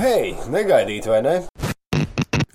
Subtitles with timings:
[0.00, 1.32] Hei, negaidīt, vai ne?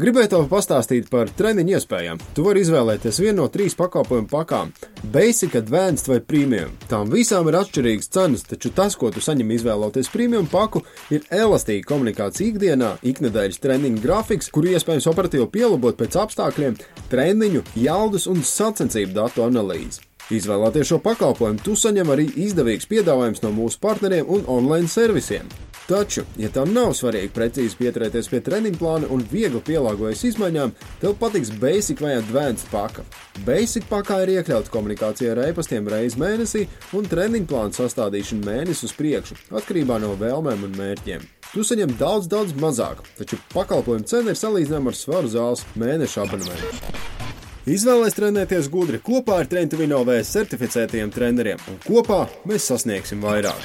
[0.02, 2.18] Gribēju tev pastāstīt par treniņu iespējām.
[2.34, 4.72] Tu vari izvēlēties vienu no trīs pakalpojumu pakām-
[5.14, 6.72] Basic, Advanced vai Premium.
[6.90, 10.82] Tām visām ir atšķirīgas cenas, taču tas, ko tu saņem izvēloties premium paku,
[11.12, 16.80] ir elastīga komunikācija ikdienā, iknedēļas treniņu grafiks, kuru iespējams operatīvi pielabot pēc apstākļiem,
[17.14, 20.02] treniņu, jaudas un sacensību datu analīzi.
[20.32, 25.46] Izvēloties šo pakalpojumu, tu saņem arī izdevīgs piedāvājums no mūsu partneriem un online servisiem.
[25.86, 30.72] Taču, ja tev nav svarīgi precīzi pieturēties pie treniņa plāna un viegli pielāgoties izmaiņām,
[31.04, 33.06] tev patiks Basic vai Advanced paka.
[33.46, 36.64] Basic pakā ir iekļauts komunikācija ar e-pastiem reizes mēnesī
[36.98, 41.30] un treniņa plāna sastādīšana mēnesi uz priekšu, atkarībā no vēlmēm un mērķiem.
[41.54, 47.35] Tu saņem daudz, daudz mazāk, taču pakalpojuma cena ir salīdzināma ar svaru zāles mēneša abonementu.
[47.66, 53.58] Izvēlēties trenēties gudri kopā ar Trentvinovs certificētajiem treneriem, un kopā mēs sasniegsim vairāk.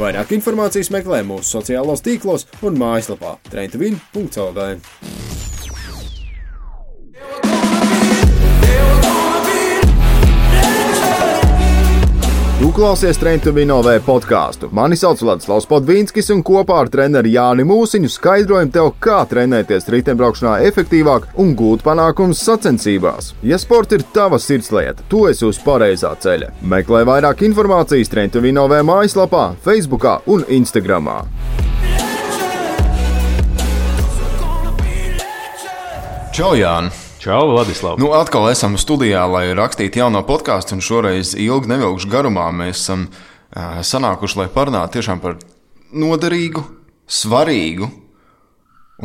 [0.00, 4.80] Vairāk informācijas meklē mūsu sociālos tīklos un mājaslapā Trentvin.cl.
[12.72, 14.68] klausies Trentvinovē podkāstu.
[14.72, 20.54] Mani sauc Vladislavs Podvīnskis, un kopā ar treneri Jāni Mūsiņu skaidrojam tev, kā trenēties riteņbraukšanā
[20.70, 23.32] efektīvāk un gūt panākumus sacensībās.
[23.44, 26.52] Ja sports ir tava sirdslieta, tu esi uz pareizā ceļa.
[26.72, 31.12] Meklē vairāk informācijas Trentvinovē mājaslapā, Facebook un Instagram.
[36.32, 37.01] Čau, Jāni!
[37.22, 38.00] Čau, Vladislav!
[38.02, 43.04] Nu, atkal esam studijā, lai rakstītu jauno podkāstu, un šoreiz ilgi nevilkšu garumā mēs esam
[43.86, 45.36] sanākuši, lai parunātu tiešām par
[45.94, 46.64] noderīgu,
[47.06, 47.86] svarīgu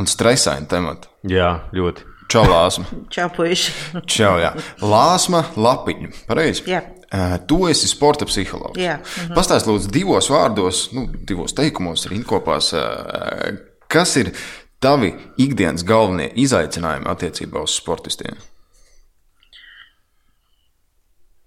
[0.01, 1.13] un stresainu tematu.
[1.29, 2.09] Jā, ļoti.
[2.33, 2.89] Čau, Lāsma!
[3.13, 3.77] Čau, puiši!
[4.09, 4.55] Čau, jā.
[4.81, 6.09] Lāsma Lapiņa.
[6.25, 6.65] Pareizi?
[6.73, 6.81] Jā.
[7.13, 8.81] Uh, tu esi sporta psihologs.
[8.81, 8.97] Jā.
[8.97, 9.37] Mhm.
[9.37, 13.61] Pastāst, lūdzu, divos vārdos, nu, divos teikumos, rindkopās, uh,
[13.93, 14.33] kas ir
[14.83, 18.37] tavi ikdienas galvenie izaicinājumi attiecībā uz sportistiem?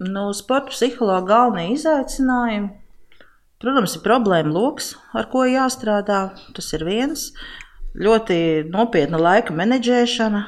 [0.01, 2.71] Nu, sporta psihologa galvenie izaicinājumi,
[3.61, 6.23] protams, ir problēma lokus, ar ko jāstrādā.
[6.57, 7.27] Tas ir viens.
[7.91, 10.41] Ļoti nopietna laika menedžēšana,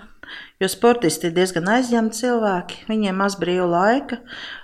[0.64, 2.80] jo sportisti ir diezgan aizņemti cilvēki.
[2.90, 4.22] Viņiem maz brīva laika,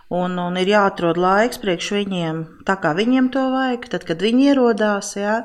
[0.09, 3.89] un, un ir jāatrod laiks priekš viņiem, tā kā viņiem to vajag.
[3.93, 5.43] Tad, kad viņi ierodās, jā,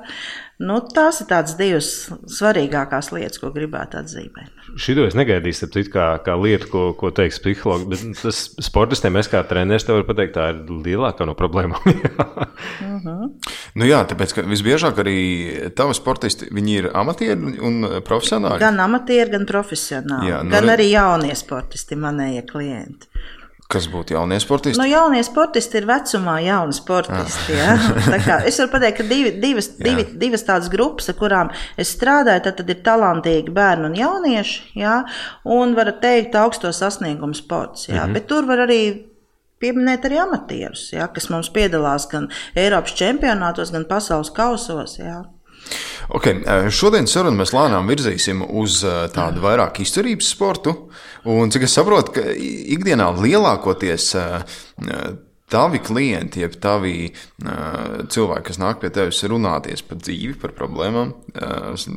[0.63, 1.89] Nu, tās ir tās divas
[2.31, 4.53] svarīgākās lietas, ko gribētu atzīmēt.
[4.79, 7.89] Šito es negaidīju, citu, kā, kā lietu, ko, ko teiks psihologs.
[7.91, 11.83] Bet tas sportistiem, es kā treneris, te varu pateikt, tā ir lielākā no problēmām.
[12.87, 13.33] mm -hmm.
[13.75, 15.19] nu jā, tāpēc, ka visbiežāk arī
[15.75, 18.61] tavi sportisti ir amatieri un profesionāli.
[18.61, 20.31] Gan amatieri, gan profesionāli.
[20.31, 23.07] Jā, nu, gan arī jaunie sportisti, manējie klienti.
[23.73, 24.77] Kas būtu jaunie sportisti?
[24.77, 27.57] Nu, jaunie sportisti ir vecumā jauni sportisti.
[27.57, 27.77] Ja?
[28.49, 32.59] es varu pateikt, ka divi, divas, divi, divas tādas grupas, ar kurām es strādāju, tad,
[32.61, 34.99] tad ir talantīgi bērni un jaunieši, ja?
[35.49, 37.89] un var teikt, augsto sasniegumu sports.
[37.89, 37.95] Ja?
[37.95, 38.15] Mm -hmm.
[38.19, 38.81] Bet tur var arī
[39.59, 41.09] pieminēt arī amatierus, ja?
[41.09, 44.99] kas mums piedalās gan Eiropas čempionātos, gan pasaules kausos.
[44.99, 45.25] Ja?
[46.13, 50.75] Okay, eh, šodien sarunu mēs lēnām virzīsim uz eh, tādu vairāk izturības sportu.
[51.25, 52.25] Un, cik es saprotu, ka
[52.77, 54.59] ikdienā lielākoties eh,
[55.55, 57.13] tavi klienti, jeb tavi
[58.11, 61.13] cilvēki, kas nāk pie tevis runāties par dzīvi, par problēmām,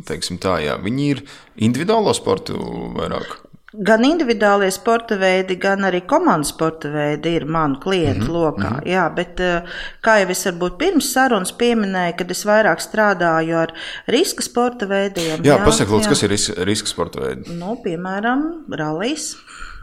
[0.05, 1.23] teiksim tā, jā, viņi ir
[1.65, 2.59] individuālo sportu
[2.99, 3.46] vairāk.
[3.77, 8.37] Gan individuālie sporta veidi, gan arī komandas sporta veidi ir manu klientu mm -hmm.
[8.37, 8.69] lokā.
[8.69, 8.87] Mm -hmm.
[8.87, 9.61] Jā, bet eh,
[10.03, 13.73] kā jau es varbūt pirms sarunas pieminēju, kad es vairāk strādāju ar
[14.07, 15.43] riska sporta veidiem.
[15.43, 17.53] Jā, jā pasakiet, lūdzu, kas ir riska, riska sporta veidi?
[17.59, 19.35] Nu, piemēram, rallies,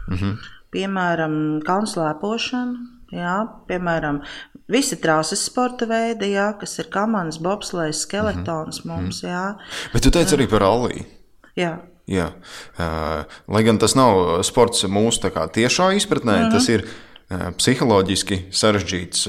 [0.07, 0.37] mm -hmm.
[0.71, 2.75] piemēram, kalnslēpošana,
[3.11, 4.21] jā, piemēram,
[4.65, 9.01] Visi trāsas sporta veidi, jā, kas ir kamanas, bobslēgs, skeletons mm -hmm.
[9.01, 9.23] mums.
[9.23, 9.55] Jā.
[9.93, 11.03] Bet tu teici arī par ralliju.
[11.55, 11.77] Jā.
[12.05, 12.29] Jā.
[13.49, 16.51] Lai gan tas nav sports mūsu tiešā izpratnē, -hmm.
[16.53, 16.85] tas ir
[17.57, 19.23] psiholoģiski sarežģīts,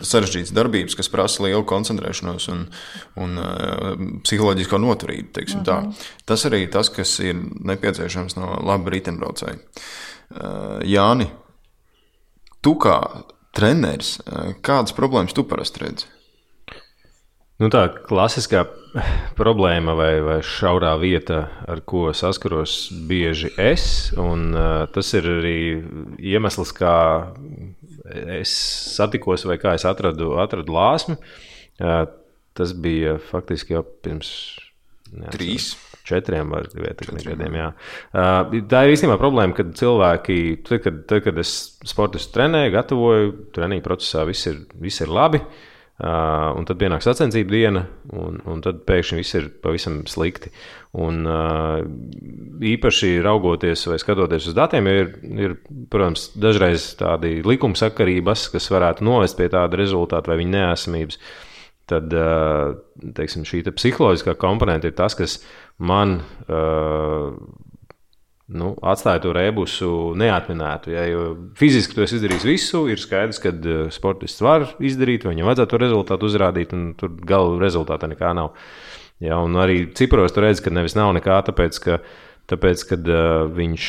[0.00, 2.64] sarežģīts darbības, kas prasa lielu koncentrēšanos un,
[3.20, 3.36] un
[4.24, 5.28] psiholoģisko noturību.
[5.44, 5.64] -hmm.
[5.64, 5.92] Tā.
[6.24, 9.58] Tas arī tas, kas ir nepieciešams no laba riteņbraucēja.
[10.88, 11.28] Jāni,
[12.62, 12.98] tu kā
[13.52, 14.18] treneris,
[14.62, 16.13] kādas problēmas tu parasti redzi?
[17.62, 18.64] Nu, tā klasiskā
[19.38, 23.84] problēma vai, vai šaurā vieta, ar ko saskaros bieži es,
[24.18, 25.58] un uh, tas ir arī
[26.18, 26.96] iemesls, kā
[28.40, 28.50] es
[28.96, 31.14] satikos vai kā es atradu, atradu lāsmu.
[31.78, 32.02] Uh,
[32.58, 34.32] tas bija faktiski jau pirms
[35.10, 35.74] jā, trīs.
[36.04, 37.54] Četriem vai gadiem.
[37.56, 37.68] Jā.
[38.12, 41.54] Uh, tā ir īstenībā problēma, kad cilvēki, tad, kad, tad, kad es
[41.86, 45.40] sportistu trenēju, gatavoju, treniņu procesā viss ir, viss ir labi.
[45.40, 47.84] Uh, Uh, un tad pienāk sacensību diena,
[48.18, 50.50] un, un tad pēkšņi viss ir pavisam slikti.
[50.98, 51.84] Un, uh,
[52.66, 55.54] īpaši raugoties vai skatoties uz datiem, ir, ir
[55.94, 61.20] protams, dažreiz tādi likumsakarības, kas varētu novest pie tāda rezultāta vai viņa neesamības.
[61.94, 62.74] Tad uh,
[63.14, 65.44] teiksim, šī te psiholoģiskā komponente ir tas, kas
[65.78, 66.18] man
[66.48, 67.38] uh,
[68.52, 70.92] nu, atstāja to rebusu neatminētu.
[70.92, 71.04] Ja,
[71.58, 76.28] fiziski esi izdarījis visu, ir skaidrs, ka uh, sportists var izdarīt, viņam vajadzētu to rezultātu
[76.28, 78.52] uzrādīt, un tur gala rezultātā nekā nav.
[79.22, 82.00] Ja, un arī ciparos tu redz, ka nevis nav nekā, tāpēc ka
[82.44, 83.84] Tāpēc, kad uh, viņš,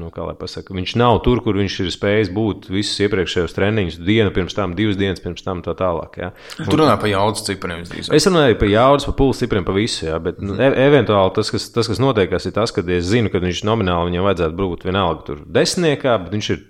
[0.00, 0.08] nu,
[0.40, 4.72] pasaka, viņš nav tur, kur viņš ir spējis būt visus iepriekšējos treniņus, dienu pirms tam,
[4.78, 6.16] divas dienas pirms tam, tā tālāk.
[6.22, 6.30] Ja.
[6.56, 7.84] Un, Tur runā par jaudas cipriem.
[7.84, 10.06] Es runāju par jaudas, par pulsu cipriem, par visu.
[10.08, 13.28] Ja, bet, nu, e eventuāli tas, kas, tas, kas notiekās, ir tas, ka es zinu,
[13.32, 16.64] ka viņš nomināli viņam vajadzētu būt vienalga tur desmitniekā, bet viņš ir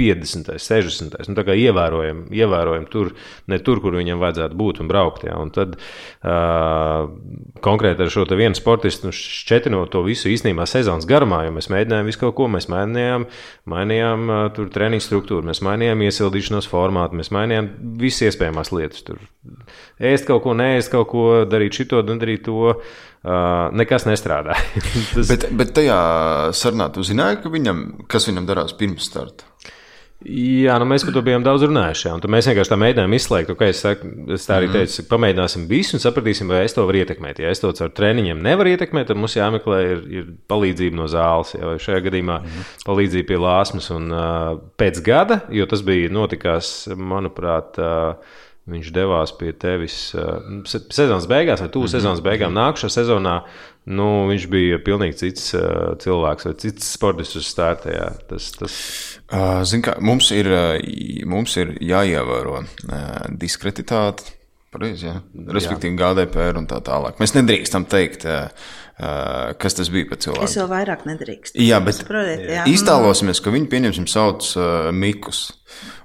[0.00, 1.14] 50, 60.
[1.28, 3.12] Nu, tā kā ievērojam, ievērojam tur,
[3.50, 5.22] ne tur, kur viņam vajadzētu būt un braukt.
[5.28, 5.36] Jā.
[5.38, 7.06] Un tad uh,
[7.64, 12.10] konkrēti ar šo vienu sportistu nu, šķetinot to visu īstenībā sezonas garumā, jo mēs mēģinājām
[12.10, 13.28] visu kaut ko, mēs mainījām,
[13.70, 17.70] mainījām uh, tur treniņu struktūru, mēs mainījām iesildīšanos formātu, mēs mainījām
[18.02, 19.06] visas iespējamās lietas.
[19.06, 19.22] Tur
[20.02, 22.74] ēst kaut ko, neēst kaut ko, darīt šito, darīt to.
[23.24, 24.60] Uh, nekas nestrādāja.
[25.14, 25.30] Tas...
[25.30, 25.96] bet, bet tajā
[26.52, 27.78] sarunā tu zināji, ka viņam,
[28.10, 29.48] kas viņam darās pirms starta?
[30.24, 32.06] Jā, nu mēs par to bijām daudz runājuši.
[32.06, 34.78] Jā, mēs vienkārši tā mēģinājām izslēgt, ka, es, saku, es tā arī mhm.
[34.78, 37.42] teicu, pamēģināsim visu un sapratīsim, vai es to varu ietekmēt.
[37.44, 41.52] Ja es to caur treniņiem nevaru ietekmēt, tad mums jāmeklē ir, ir palīdzība no zāles,
[41.58, 42.72] ja, vai šajā gadījumā mm.
[42.88, 43.90] palīdzība pie lāsmas.
[43.92, 44.48] Un, uh,
[44.80, 51.60] pēc gada, jo tas bija notikās, manuprāt, uh, Viņš devās pie tevis uh, sezonas beigās,
[51.60, 51.92] vai tuvu -hmm.
[51.98, 52.54] sezonas beigām.
[52.56, 53.34] Nākamā sezonā
[53.90, 57.92] nu, viņš bija pilnīgi cits uh, cilvēks vai cits sportists uz starta.
[57.92, 58.06] Jā.
[58.30, 58.78] Tas, tas...
[59.28, 60.50] Uh, Zin, kā, mums, ir,
[61.28, 63.04] mums ir jāievēro uh,
[63.40, 64.34] diskreditāte.
[64.74, 65.18] Pareizi, jā.
[65.54, 66.10] Respektīvi, jā.
[66.10, 67.20] GDPR un tā tālāk.
[67.22, 68.48] Mēs nedrīkstam teikt, uh,
[68.98, 70.48] uh, kas tas bija par cilvēku.
[70.48, 71.62] Es vēl vairāk nedrīkstu.
[71.62, 72.64] Jā, bet Saprotiet, jā.
[72.72, 75.46] iztēlosimies, ka viņi pieņemsim sauc uh, Mikus.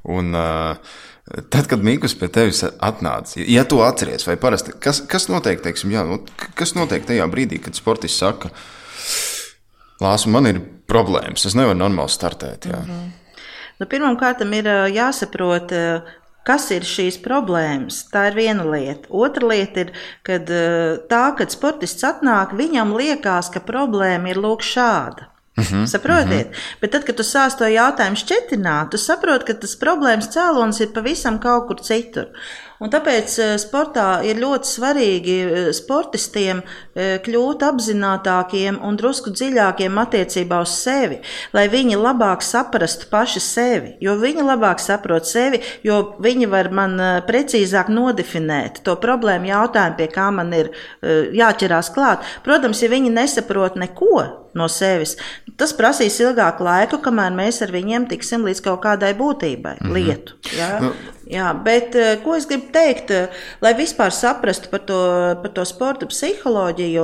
[0.09, 0.99] Un, uh,
[1.29, 5.91] Tad, kad Mikls pie tevis atnāca, ja tu atceries, vai parasti, kas, kas notiek, teiksim,
[5.93, 6.23] jā, nu,
[6.57, 8.49] kas notiek tajā brīdī, kad sportists saka,
[9.99, 12.69] Lāsu, man ir problēmas, es nevaru normāli startēt.
[12.71, 12.79] Jā.
[12.79, 13.41] Mm -hmm.
[13.79, 15.73] nu, Pirmkārt, ir jāsaprot,
[16.43, 18.05] kas ir šīs problēmas.
[18.13, 19.09] Tā ir viena lieta.
[19.09, 19.91] Otra lieta ir,
[20.23, 20.49] kad
[21.09, 25.27] tā, kad sportists atnāk, viņam liekas, ka problēma ir lūk šāda.
[25.59, 26.47] Mm -hmm, Saprotiet?
[26.47, 26.79] Mm -hmm.
[26.81, 30.93] Bet tad, kad tu sāc to jautājumu šķetināt, tu saproti, ka tas problēmas cēlonis ir
[30.93, 32.25] pavisam kaut kur citur.
[32.79, 39.99] Un tāpēc eh, sportā ir ļoti svarīgi eh, sportistiem eh, kļūt apzinātākiem un drusku dziļākiem
[39.99, 41.19] attiecībā uz sevi,
[41.55, 43.93] lai viņi labāk saprastu paši sevi.
[44.03, 46.95] Jo viņi labāk saprot sevi, jo viņi var man
[47.27, 50.71] precīzāk nodefinēt to problēmu jautājumu, pie kā man ir
[51.35, 52.23] jāķerās klāt.
[52.45, 54.23] Protams, ja viņi nesaprot neko
[54.57, 55.15] no sevis.
[55.59, 59.93] Tas prasīs ilgāku laiku, kamēr mēs ar viņiem tiksim līdz kaut kādai būtībai, mm -hmm.
[59.97, 60.37] lietu.
[60.57, 60.69] Ja?
[60.83, 60.93] Nu,
[61.29, 64.97] Jā, bet eh, ko es gribu teikt, eh, lai vispār saprastu par to,
[65.43, 67.03] par to sporta psiholoģiju,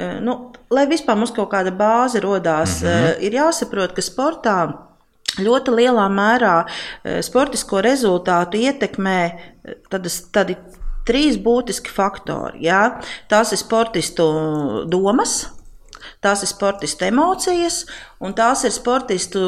[0.00, 0.36] eh, nu,
[0.72, 3.20] lai vispār mums kaut kāda bāze rodās, mm -hmm.
[3.28, 4.56] ir jāsaprot, ka sportā
[5.36, 6.64] ļoti lielā mērā
[7.20, 9.20] sportisko rezultātu ietekmē
[9.90, 10.56] tādas, tādi
[11.04, 12.62] trīs būtiski faktori.
[12.64, 13.02] Jā.
[13.28, 14.24] Tās ir sportistu
[14.88, 15.50] domas,
[16.26, 17.84] tās ir sportistu emocijas
[18.16, 19.40] Un tās ir sportistu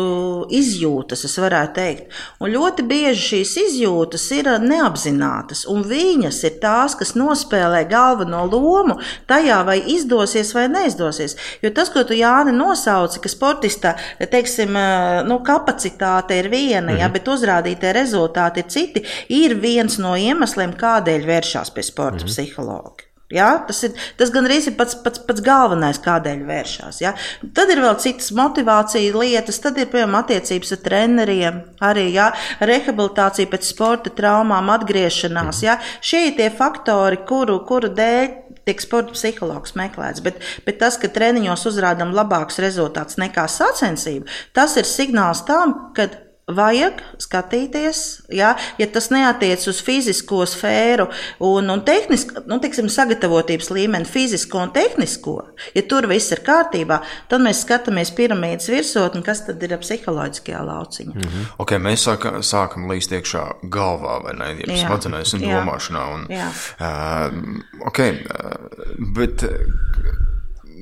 [0.52, 2.18] izjūtas, es varētu teikt.
[2.44, 8.98] Un ļoti bieži šīs izjūtas ir neapzinātas, un viņas ir tās, kas nospēlē galveno lomu
[9.30, 11.38] tajā, vai izdosies vai neizdosies.
[11.64, 14.76] Jo tas, ko tu Jāni nosauci, ka sportista teiksim,
[15.24, 17.00] nu, kapacitāte ir viena, mhm.
[17.00, 22.34] ja, bet uzrādītie rezultāti ir citi, ir viens no iemesliem, kādēļ vēršās pie sporta mhm.
[22.34, 23.07] psihologa.
[23.32, 23.50] Ja?
[23.68, 27.00] Tas, ir, tas gan arī ir pats, pats, pats galvenais, kādēļ vēršās.
[27.02, 27.12] Ja?
[27.54, 32.30] Tad ir vēl citas motivācijas lietas, tad ir piemēram attiecības ar treneriem, arī ja?
[32.64, 35.62] rehabilitācija pēc sporta traumām, atgriešanās.
[35.66, 35.76] Ja?
[36.00, 38.30] Šie ir tie faktori, kuru, kuru dēļ
[38.68, 40.24] tiek sporta psihologs meklēts.
[40.24, 46.08] Bet, bet tas, ka treniņos uzrādām labākus rezultātus nekā sacensību, tas ir signāls tam, ka
[46.48, 47.98] Vajag skatīties,
[48.32, 51.04] ja, ja tas neatiec uz fizisko sfēru
[51.44, 55.36] un, un tehnisko, nu, tiksim, sagatavotības līmeni, fizisko un tehnisko.
[55.76, 61.14] Ja tur viss ir kārtībā, tad mēs skatāmies piramīdas virsotni, kas tad ir psiholoģiskajā lauciņā.
[61.14, 61.50] Mm -hmm.
[61.58, 66.06] okay, mēs sākam, sākam līst iekšā galvā vai ne, ja smadzenēs un domāšanā.
[66.14, 66.48] Un, Jā.
[66.80, 69.44] uh, okay, uh, bet,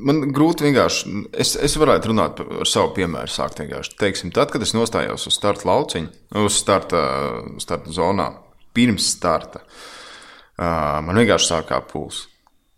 [0.05, 1.13] man grūti vienkārši.
[1.33, 3.33] Es, es varētu runāt par savu piemēru.
[3.33, 3.97] Sākt vienkārši.
[4.01, 6.13] Teiksim, tad, kad es nostājos uz starta lauciņa,
[6.43, 7.03] uz starta,
[7.63, 8.31] starta zonā,
[8.77, 9.65] pirms starta.
[10.59, 12.27] man vienkārši sāk kāpt pulss.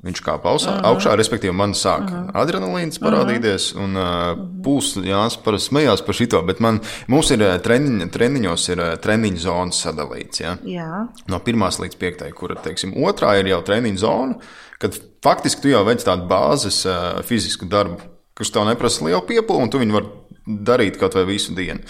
[0.06, 0.90] Viņš kāpa augšā, uh -huh.
[0.92, 2.30] augšā, respektīvi, man sāk -huh.
[2.38, 3.84] adrenalīns parādīties, -huh.
[3.84, 9.36] un uh, pūlis parasti smējās par šito, bet man, mums ir treniņ, treniņos ir treniņu
[9.36, 10.40] zonas sadalīts.
[10.40, 10.56] Ja?
[10.64, 11.08] Jā.
[11.26, 14.34] No pirmās līdz piektai, kur, teiksim, otrā ir jau treniņu zona,
[14.78, 17.98] kad faktiski tu jau veic tādu bāzes uh, fizisku darbu,
[18.34, 20.06] kas tev neprasa lielu piepūli, un tu viņu vari
[20.46, 21.80] darīt kaut vai visu dienu.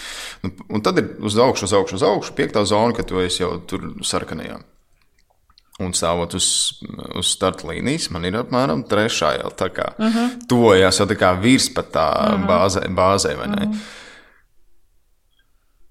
[0.43, 3.43] Un, un tad ir uz augšu, uz augšu, uz augšu, piektā zona, kad tu esi
[3.43, 4.59] jau tur sarkanajā.
[5.79, 6.47] Un stāvot uz,
[7.15, 10.33] uz starta līnijas, man ir apmēram trešā jau tā kā uh -huh.
[10.51, 12.47] tuvojās jau tā kā virs pat tā uh -huh.
[12.47, 13.67] bāzē, bāzē vai ne?
[13.67, 13.79] Uh -huh.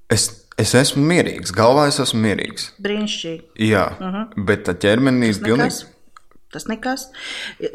[0.10, 2.72] Es, es esmu mierīgs, galvā es esmu mierīgs.
[2.80, 3.42] Brīnišķīgi.
[3.56, 4.46] Jā, uh -huh.
[4.46, 5.86] bet tā ķermenī ir pilnīgi.
[6.58, 7.04] Tas nekas.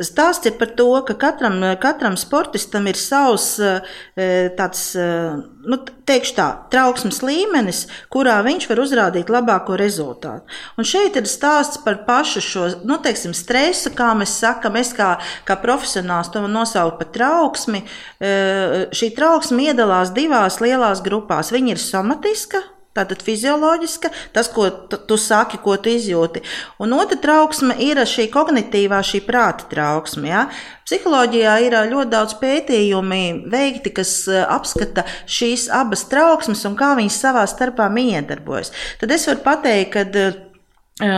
[0.02, 5.36] Stāsts ir par to, ka katram, katram sportistam ir savs eh, tāds, eh,
[5.70, 5.78] nu,
[6.10, 10.50] teikšu tā, trauksmes līmenis, kurā viņš var uzrādīt labāko rezultātu.
[10.74, 15.12] Un šeit ir stāsts par pašu šo, nu, teiksim, stresu, kā mēs sakam, es kā,
[15.46, 17.84] kā profesionāls to nosaucu par trauksmi.
[18.18, 21.54] Eh, šī trauksme iedalās divās lielās grupās.
[21.54, 24.66] Viņa ir somatiska, Tātad fizioloģiska, tas, ko
[25.08, 26.42] tu saki, ko tu izjūti.
[26.82, 30.28] Un otra trauksme ir šī kognitīvā, šī prāta trauksme.
[30.28, 30.42] Ja?
[30.84, 37.46] Psiholoģijā ir ļoti daudz pētījumi veikti, kas apskata šīs abas trauksmes un kā viņas savā
[37.48, 38.74] starpā miedarbojas.
[39.00, 41.08] Tad es varu pateikt, ka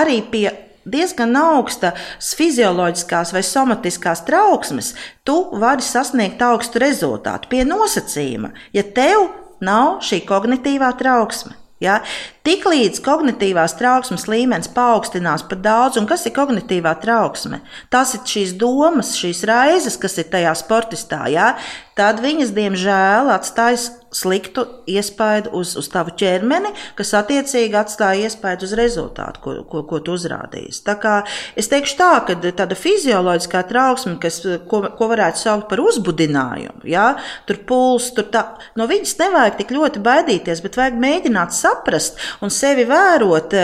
[0.00, 0.46] arī pie
[0.88, 9.28] diezgan augstas fizioloģiskās vai somatiskās trauksmes, tu vari sasniegt augstu rezultātu pie nosacījuma, ja tev
[9.64, 11.56] nav šī kognitīvā trauksme.
[11.82, 12.00] Ja?
[12.48, 17.58] Tiklīdz kognitīvās trauksmes līmenis paaugstinās par daudz, un kas ir kognitīvā trauksme?
[17.92, 21.50] Tas ir šīs domas, šīs raizes, kas ir tajā sportistā, ja?
[21.98, 28.72] tad viņas, diemžēl, atstājas sliktu iespaidu uz, uz tavu ķermeni, kas attiecīgi atstāja iespaidu uz
[28.78, 30.80] rezultātu, ko, ko, ko tu uzrādīsi.
[30.86, 31.16] Tā kā
[31.58, 34.40] es teikšu tā, ka tāda fizioloģiskā trauksme, kas,
[34.70, 37.10] ko, ko varētu saukt par uzbudinājumu, ja?
[37.50, 38.44] tur puls, tur tā,
[38.78, 43.54] no viņas nevajag tik ļoti baidīties, bet vajag mēģināt saprast un sevi vērot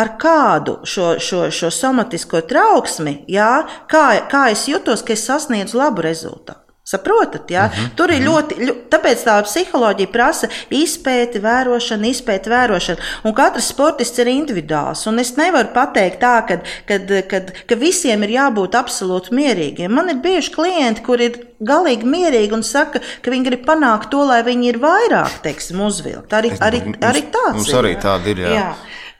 [0.00, 3.50] ar kādu šo, šo, šo somatisko trauksmi, ja?
[3.90, 6.59] kā, kā es jutos, ka es sasniedzu labu rezultātu.
[6.90, 7.64] Saprotat, ja?
[7.64, 8.28] uh mhm, -huh, tur ir mhm.
[8.28, 12.98] ļoti, ļoti, tāpēc tā psiholoģija prasa izpēti, vērošanu, izpēti, vērošanu.
[13.24, 15.06] Un katrs sportists ir individuāls.
[15.06, 19.94] Un es nevaru pateikt tā, ka, kad, kad, ka visiem ir jābūt absolūti mierīgiem.
[19.94, 24.24] Man ir bijuši klienti, kur ir galīgi mierīgi un saka, ka viņi grib panākt to,
[24.24, 26.32] lai viņi ir vairāk, teiksim, uzvilkt.
[26.32, 27.74] Arī, arī, arī tāds mums ir.
[27.74, 28.38] Mums arī tāda ir.
[28.46, 28.54] Jā.
[28.56, 28.70] Jā.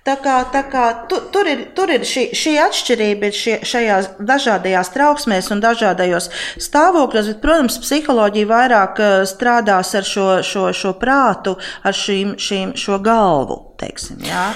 [0.00, 4.90] Tā kā, tā kā, tu, tur ir, tur ir šī, šī atšķirība šie, šajās dažādajās
[4.94, 11.58] trauksmēs un dažādajos stāvokļos, bet, protams, psiholoģija vairāk eh, strādās ar šo, šo, šo prātu,
[11.84, 13.58] ar šīm, šīm, šo galvu.
[13.80, 14.50] Teiksim, jā.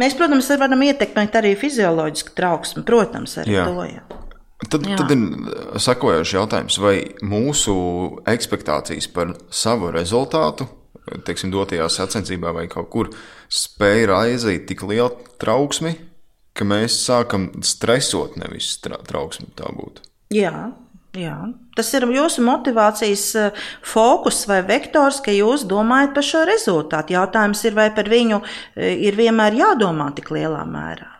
[0.00, 3.64] Mēs, protams, varam ietekmēt arī fizioloģisku trauksmi, protams, arī jā.
[3.68, 3.86] to.
[3.88, 4.04] Jā.
[4.68, 4.98] Tad, Jā.
[5.00, 7.72] tad ir sakojošs jautājums, vai mūsu
[8.28, 10.66] expectācijas par savu rezultātu
[11.26, 13.10] teiksim, dotajā sacensībā vai kaut kur
[13.50, 15.96] spēja raizīt tik lielu trauksmi,
[16.56, 20.06] ka mēs sākam stresot, nevis tra trauksmi tā būtu.
[20.34, 20.70] Jā.
[21.18, 21.36] Jā.
[21.74, 27.16] Tas ir jūsu motivācijas eh, fokus vai vektors, ka jūs domājat par šo rezultātu.
[27.16, 31.10] Jautājums ir, vai par viņu eh, ir vienmēr jādomā tik lielā mērā.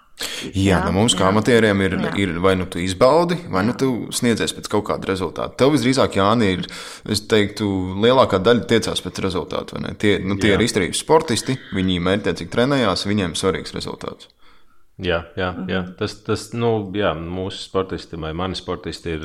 [0.51, 2.13] Jā, jā nu mums kā amatieriem ir, jā.
[2.25, 5.57] ir vai nu tu izbaudi, vai nu tu sniedzies pēc kaut kāda rezultāta.
[5.63, 6.67] Tev visdrīzāk, Jāni, ir,
[7.11, 7.69] es teiktu,
[8.03, 9.81] lielākā daļa tiecās pēc rezultātu.
[10.01, 10.59] Tie, nu, tie jā.
[10.59, 14.31] ir izturīgi sportisti, viņi mērķiecīgi trenējās, viņiem svarīgs rezultāts.
[15.01, 15.81] Jā, jā, jā.
[15.81, 15.95] Mhm.
[15.97, 19.23] tas, tas nu, jā, mūsu sportisti vai mani sportisti ir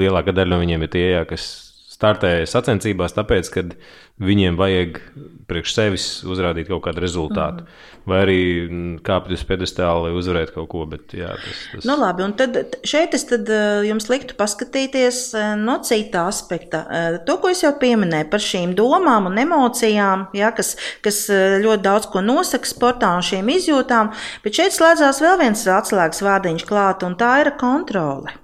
[0.00, 1.44] lielākā daļa no viņiem ir tie, jā, kas
[2.04, 3.64] startē sacensībās, tāpēc, ka
[4.22, 5.00] viņiem vajag
[5.48, 7.64] priekš sevis uzrādīt kaut kādu rezultātu.
[7.64, 7.90] Mm.
[8.04, 8.40] Vai arī
[9.04, 10.84] kāpt uz pedestāla, lai uzvarētu kaut ko.
[10.88, 11.86] Bet, jā, tas, tas...
[11.88, 16.84] Nu, labi, un tad šeit es tad eh, jums liktu paskatīties eh, no cita aspekta.
[16.84, 21.24] Eh, to, ko es jau pieminēju par šīm domām un emocijām, jā, kas, kas
[21.64, 24.12] ļoti daudz ko nosaka sportā un šīm izjūtām,
[24.44, 28.36] bet šeit slēdzās vēl viens atslēgas vārdiņš klāt, un tā ir kontrole.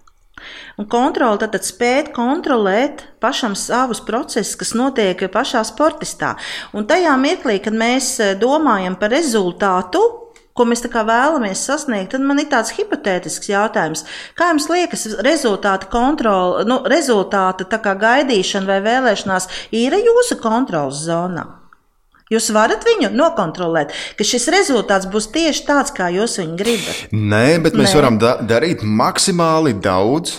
[0.81, 6.37] Un kontrole tad, spēt kontrolēt pašam savus procesus, kas notiek pašā sportistā.
[6.73, 10.03] Un tajā mirklī, kad mēs e, domājam par rezultātu,
[10.57, 14.05] ko mēs vēlamies sasniegt, tad man ir tāds hipotētisks jautājums.
[14.37, 21.60] Kā jums liekas, rezultāta kontrole, nu, rezultāta gaidīšana vai vēlēšanās ir jūsu kontrolas zonā?
[22.31, 27.01] Jūs varat viņu nokontrolēt, ka šis rezultāts būs tieši tāds, kā jūs viņu gribat.
[27.11, 27.97] Nē, bet mēs Nē.
[27.99, 30.37] varam da darīt maksimāli daudz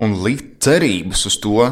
[0.00, 1.68] un likt cerības uz to,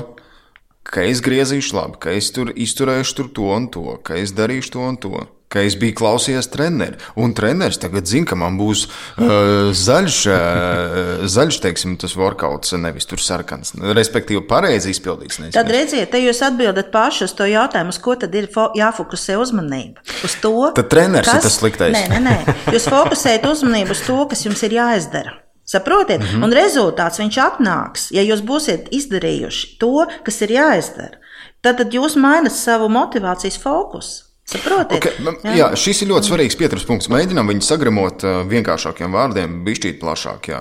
[0.85, 4.75] ka es griezīšu labi, ka es tur izturēšu tur to un to, ka es darīšu
[4.77, 5.25] to un to.
[5.53, 6.99] Ka es biju klausījies treneri.
[7.21, 13.09] Un treneris tagad zina, ka man būs uh, zaļš, uh, zaļš teiksim, tas workouts, nevis
[13.09, 13.75] tur sarkans.
[13.97, 15.41] Respektīvi, pareizi izpildīts.
[15.41, 15.57] Neizmēs.
[15.57, 20.05] Tad redziet, te jūs atbildat paši uz to jautājumu, uz ko tad ir jāfokusē uzmanība.
[20.27, 21.41] Uz to, tad treneris kas...
[21.41, 21.97] ir tas sliktais.
[21.97, 22.59] Nē, nē, nē.
[22.75, 25.39] Jūs fokusējat uzmanību uz to, kas jums ir jāizdara.
[25.67, 26.45] Saprotiet, mm -hmm.
[26.45, 31.19] un rezultāts viņš atnāks, ja jūs būsiet izdarījuši to, kas ir jāizdara.
[31.61, 34.26] Tad, tad jūs mainat savu motivācijas fokusu.
[34.47, 35.03] Saprotiet?
[35.03, 35.53] Okay, jā.
[35.59, 37.09] jā, šis ir ļoti svarīgs pieturas punkts.
[37.11, 40.51] Mēģinām viņu sagramot vienkāršākiem vārdiem, bišķīt plašāk.
[40.53, 40.61] Jā.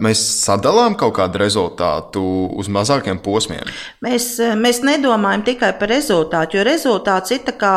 [0.00, 2.22] Mēs sadalām kaut kādu rezultātu
[2.56, 3.68] uz mazākiem posmiem.
[4.04, 7.74] Mēs, mēs nedomājam tikai par rezultātu, jo rezultāts ir, kā,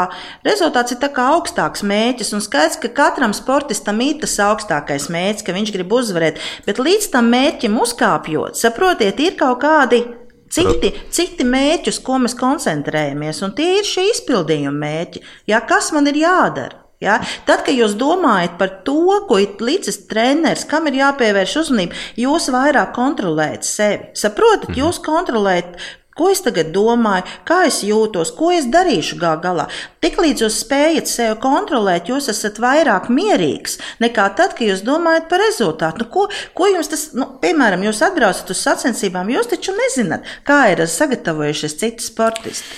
[0.48, 2.32] rezultāts ir kā augstāks mērķis.
[2.38, 6.40] Un skaidrs, ka katram sportistam ir tas augstākais mērķis, ka viņš grib uzvarēt.
[6.70, 10.06] Bet līdz tam mērķim uzkāpjot, saprotiet, ir kaut kādi
[10.54, 15.24] Citi, citi mērķi, uz ko mēs koncentrējamies, un tie ir šie izpildījuma mērķi.
[15.52, 16.84] Jā, kas man ir jādara?
[17.04, 17.20] Ja?
[17.46, 22.50] Tad, kad jūs domājat par to, ko ir līdzis treneris, kam ir jāpievērš uzmanība, jūs
[22.54, 24.12] vairāk kontrolējat sevi.
[24.18, 24.80] Saprotat, mhm.
[24.82, 25.78] jūs kontrolējat
[26.18, 29.68] Ko es tagad domāju, kā es jūtos, ko es darīšu gā galā.
[30.04, 35.44] Tiklīdz jūs spējat sevi kontrolēt, jūs esat vairāk mierīgs nekā tad, kad jūs domājat par
[35.46, 36.04] rezultātu.
[36.04, 40.64] Nu, ko, ko jums tas, nu, piemēram, jūs atbraucat uz sacensībām, jūs taču nezināt, kā
[40.74, 42.78] ir sagatavojušies citi sportisti.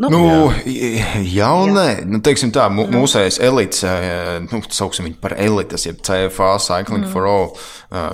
[0.00, 0.20] Nu, nu,
[1.36, 3.82] jā, un nē, nu, teiksim tā, mūsējais elites,
[4.48, 7.12] nu, sauksim viņu par elites, jeb CFA, Cycling mm.
[7.12, 7.50] for All,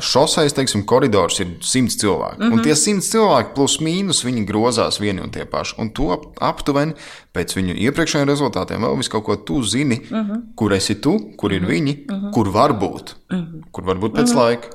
[0.02, 2.40] šoseis, teiksim, koridors ir simts cilvēki.
[2.40, 2.58] Mm -hmm.
[2.58, 5.76] Un tie simts cilvēki plus mīnus, viņi grozās vieni un tie paši.
[5.78, 6.94] Un to aptuveni
[7.34, 10.42] pēc viņu iepriekšējiem rezultātiem vēl visu kaut ko tu zini, mm -hmm.
[10.54, 11.70] kur esi tu, kur ir mm -hmm.
[11.70, 12.32] viņi, mm -hmm.
[12.32, 13.62] kur var būt, mm -hmm.
[13.70, 14.36] kur var būt pēc mm -hmm.
[14.36, 14.68] laika.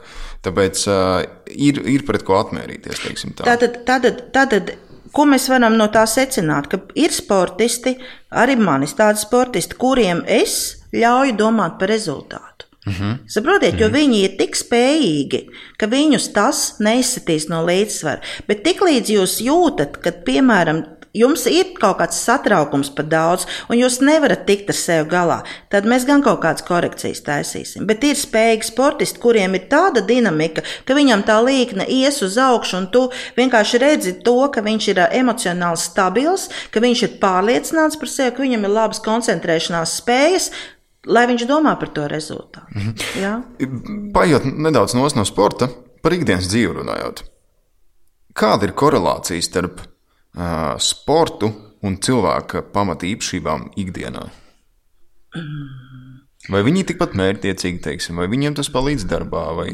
[0.43, 1.23] Tāpēc uh,
[1.55, 2.99] ir, ir pret ko atmērīties.
[3.35, 3.45] Tā.
[3.47, 4.73] Tātad, tātad, tātad
[5.11, 6.69] Ko mēs varam no tā secināt?
[6.71, 7.97] Ka ir sportisti,
[8.31, 12.69] arī manis tādi sportisti, kuriem es ļauju domāt par rezultātu.
[12.85, 13.17] Mm -hmm.
[13.27, 13.97] Saprotiet, jo mm -hmm.
[13.97, 18.21] viņi ir tik spējīgi, ka viņus tas neizsitīs no līdzsvara.
[18.47, 23.99] Bet tiklīdz jūs jūtat, ka, piemēram, jums ir kaut kāds satraukums par daudz, un jūs
[24.03, 25.39] nevarat tikt ar sevi galā,
[25.71, 27.87] tad mēs gan kaut kādas korekcijas taisīsim.
[27.89, 32.77] Bet ir spējīgi sportisti, kuriem ir tāda dinamika, ka viņam tā līkne ies uz augšu,
[32.81, 33.05] un tu
[33.37, 38.45] vienkārši redzi to, ka viņš ir emocionāli stabils, ka viņš ir pārliecināts par sevi, ka
[38.45, 40.51] viņam ir labas koncentrēšanās spējas.
[41.03, 42.63] Lai viņš domā par to rezultātu.
[42.71, 44.11] Mm -hmm.
[44.13, 45.67] Paiet nedaudz no sporta,
[46.01, 47.23] par ikdienas dzīvi runājot.
[48.33, 49.81] Kāda ir korelācija starp
[50.81, 51.51] sportu
[51.83, 54.25] un cilvēka pamatīpašībām ikdienā?
[56.51, 59.45] Vai viņi ir tikpat mērķtiecīgi, teiksim, vai viņiem tas palīdz darbā?
[59.55, 59.69] Vai...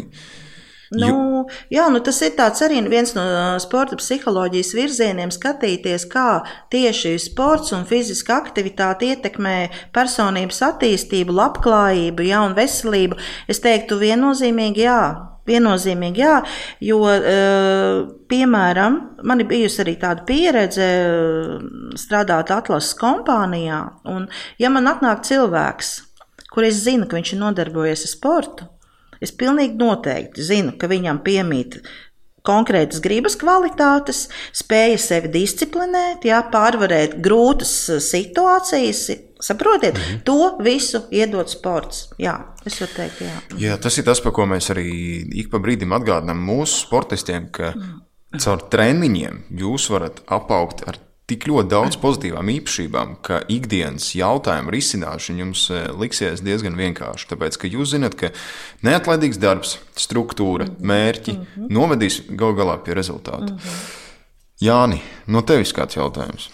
[0.89, 3.23] Nu, jā, nu tas ir arī viens no
[3.61, 6.41] sporta psiholoģijas virzieniem, skatīties, kā
[6.73, 9.57] tieši sports un fiziska aktivitāte ietekmē
[9.93, 13.19] personības attīstību, labklājību, ja, un veselību.
[13.47, 15.01] Es teiktu, viennozīmīgi jā.
[15.49, 16.35] Viennozīmīgi, jā,
[16.85, 21.55] jo, eh, piemēram, man ir bijusi arī tāda pieredze eh,
[21.97, 23.79] strādāt atlases kompānijā,
[24.13, 24.27] un,
[24.61, 25.95] ja man atnāk cilvēks,
[26.53, 28.69] kur es zinu, ka viņš ir nodarbojies ar sportu,
[29.19, 31.81] es pilnīgi noteikti zinu, ka viņam piemīt
[32.45, 39.07] konkrētas gribas kvalitātes, spēja sevi disciplinēt, jā, pārvarēt grūtas eh, situācijas.
[39.39, 40.23] Saprotiet, mm -hmm.
[40.23, 42.09] to visu iedod sports.
[42.19, 43.57] Jā, es varu teikt, jā.
[43.57, 43.77] jā.
[43.77, 44.87] Tas ir tas, par ko mēs arī
[45.31, 48.01] ik pa brīdim atgādinām mūsu sportistiem, ka mm.
[48.39, 50.99] caur treniņiem jūs varat apaugt ar
[51.29, 57.29] tik ļoti daudz pozitīvām īpašībām, ka ikdienas jautājumu risināšana jums eh, liksies diezgan vienkārši.
[57.29, 58.31] Tāpēc, ka jūs zināt, ka
[58.85, 60.87] neatlaidīgs darbs, struktūra, mhm.
[60.91, 61.69] mērķi mm -hmm.
[61.69, 63.53] novedīs gal galā pie rezultātu.
[63.53, 63.97] Mm -hmm.
[64.61, 66.49] Jāni, no tevis kāds jautājums?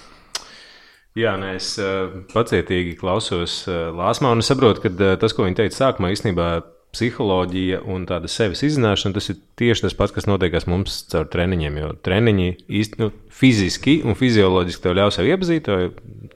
[1.15, 5.61] Jā, nē, es uh, pacietīgi klausos uh, Lāsmā un saprotu, ka uh, tas, ko viņa
[5.61, 6.49] teica sākumā, īstenībā
[6.95, 11.79] psiholoģija un tāda sevis izzināšana, tas ir tieši tas pats, kas notiekās mums caur treniņiem.
[11.81, 12.49] Jo treniņi
[12.81, 15.89] īsti nu, fiziski un fizioloģiski tev ļaus sev iepazīt, jo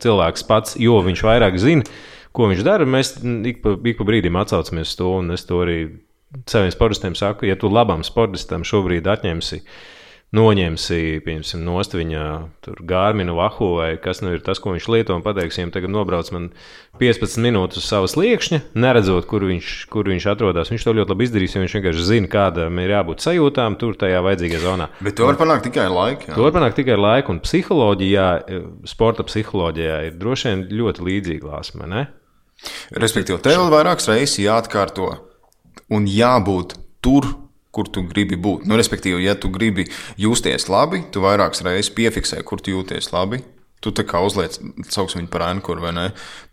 [0.03, 1.87] cilvēks pats, jo viņš vairāk zina,
[2.35, 3.17] ko viņš dara, mēs
[3.51, 5.79] ik pa, ik pa brīdim atsaucamies to, un es to arī
[6.49, 9.63] saviem sportistiem saku, ja tu labam sportistam šobrīd atņemsi
[10.35, 12.23] noņemsi, pieņemsim, nost viņa
[12.85, 16.29] gārminu vahu vai kas nu ir tas, ko viņš lieto, un pateiks, viņam tagad nobrauc
[16.35, 16.49] man
[17.01, 20.69] 15 minūtes uz savas liekšņa, neredzot, kur viņš, kur viņš atrodas.
[20.69, 24.21] Viņš to ļoti labi izdarīs, jo viņš vienkārši zina, kādam ir jābūt sajūtām tur tajā
[24.27, 24.89] vajadzīgajā zonā.
[25.01, 26.29] Bet to var panākt tikai ar laiku.
[26.29, 26.37] Jā.
[26.37, 28.29] To var panākt tikai ar laiku, un psiholoģijā,
[28.89, 32.05] sporta psiholoģijā ir droši vien ļoti līdzīga lāsma?
[32.91, 35.13] Respektīvi, tev vairākas reizes jāatkārto
[35.95, 37.27] un jābūt tur,
[37.75, 38.65] kur tu gribi būt.
[38.69, 39.87] Nu, respektīvi, ja tu gribi
[40.19, 43.43] justies labi, tu vairākas reizes piefiksē, kur tu jūties labi.
[43.79, 44.57] Tu tā kā uzliec,
[44.91, 46.07] sauksim viņu par ankuru, vai ne?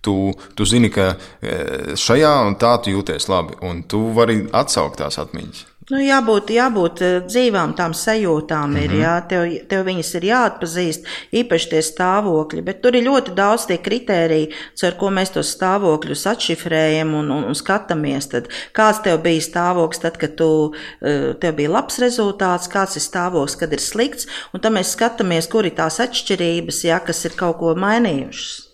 [0.04, 0.14] Tu,
[0.54, 1.56] tu zini, ka e,
[1.98, 5.64] šajā un tā tu jūties labi, un tu vari atsaukt tās atmiņas.
[5.86, 8.84] Nu, jābūt, jābūt eh, dzīvām tām sajūtām, mm -hmm.
[8.84, 9.00] ir, mhm.
[9.04, 11.06] jā, tev, tev viņas ir jāatpazīst,
[11.40, 12.62] īpaši tie stāvokļi.
[12.66, 14.48] Bet tur ir ļoti daudz tie kriteriji,
[14.82, 18.26] ar ko mēs tos stāvokļus atšifrējam un, un, un skatāmies.
[18.34, 23.06] Tad, kāds tev bija stāvoklis, tad, kad tu, eh, tev bija labs rezultāts, kāds ir
[23.06, 24.26] stāvoklis, kad ir slikts.
[24.52, 28.66] Un tad mēs skatāmies, kur ir tās atšķirības, jā, kas ir kaut ko mainījušas.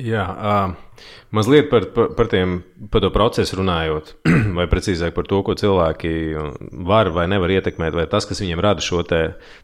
[0.00, 0.89] Jā, uh...
[1.30, 2.56] Mazliet par, par, par, tiem,
[2.90, 4.08] par to procesu runājot,
[4.58, 6.10] vai precīzāk par to, ko cilvēki
[6.88, 9.20] var vai nevar ietekmēt, vai tas, kas viņiem rada šo te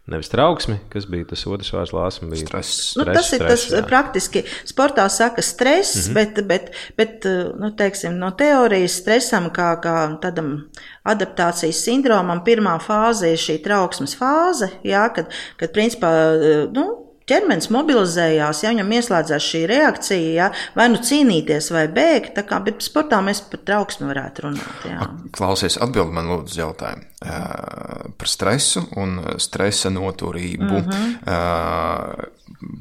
[0.06, 2.74] nevis trauksmi, kas bija tas otrs vārds, lāsma, bija stress.
[2.92, 3.80] stress nu, tas stress, ir tas jā.
[3.88, 4.44] praktiski.
[4.68, 6.14] Sportā saka stress, mm -hmm.
[6.14, 7.26] bet, bet, bet
[7.58, 10.68] nu, teiksim, no teorijas stresam kā, kā tādam
[11.02, 16.14] adaptācijas sindromam pirmā fāze ir šī trauksmes fāze, jā, kad, kad principā,
[16.70, 22.38] nu, ķermenis mobilizējās, ja viņam ieslēdzās šī reakcija, ja, vai nu cīnīties, vai bēgt.
[22.46, 24.86] Kā, bet sportā mēs par trauksmi varētu runāt.
[24.86, 25.10] Jā.
[25.34, 27.04] Klausies, atbild man lūdzu jautājumu
[28.16, 30.64] par stresu un stresa noturību.
[30.64, 32.34] Mm -hmm.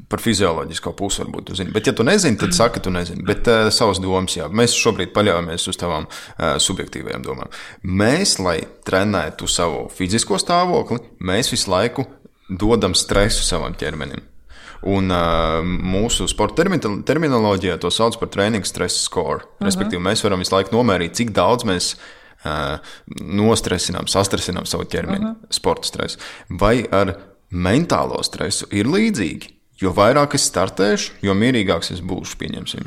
[0.08, 1.72] Par fizioloģisko pusi varbūt jūs zināt.
[1.72, 3.22] Bet, ja tu nezini, tad saki, tu nezini.
[3.22, 7.48] Bet uh, savas domas, jā, mēs šobrīd paļaujamies uz tavām uh, subjektīvajām domām.
[7.82, 12.06] Mēs, lai trenētu savu fizisko stāvokli, mēs visu laiku
[12.48, 14.35] dodam stresu savam ķermenim.
[14.82, 16.66] Un uh, mūsu sporta
[17.06, 19.44] terminoloģijā to sauc par treniņu stresa score.
[19.44, 19.50] Uh.
[19.58, 19.66] -huh.
[19.70, 22.78] Respektīvi, mēs varam visu laiku nomērīt, cik daudz mēs uh,
[23.20, 25.50] nostresinām, sastresinām savu ķermeni, uh -huh.
[25.50, 26.18] sporta stresu.
[26.48, 27.16] Vai ar
[27.50, 29.54] mentālo stresu ir līdzīgi?
[29.80, 32.86] Jo vairāk es startēšu, jo mierīgāks es būšu, pieņemsim.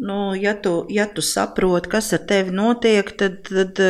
[0.00, 3.80] Nu, ja, tu, ja tu saproti, kas ar tevi notiek, tad, tad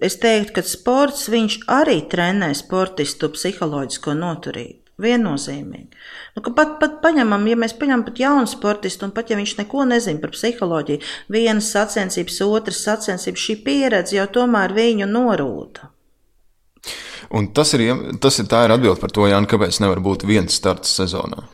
[0.00, 1.28] es teiktu, ka sports
[1.66, 4.77] arī trenē sportistu psiholoģisko noturību.
[4.98, 5.94] Viennozīmīgi.
[6.34, 9.84] Nu, pat, pat paņemam, ja mēs paņemam pat jaunu sportistu, un pat ja viņš neko
[9.86, 15.92] nezina par psiholoģiju, vienas sacensības, otras sacensības, šī pieredze jau tomēr viņu norūda.
[17.38, 17.84] Un tas ir,
[18.22, 21.44] tas ir tā ir atbilde par to, Jānis, kāpēc nevar būt viens starts sezonā.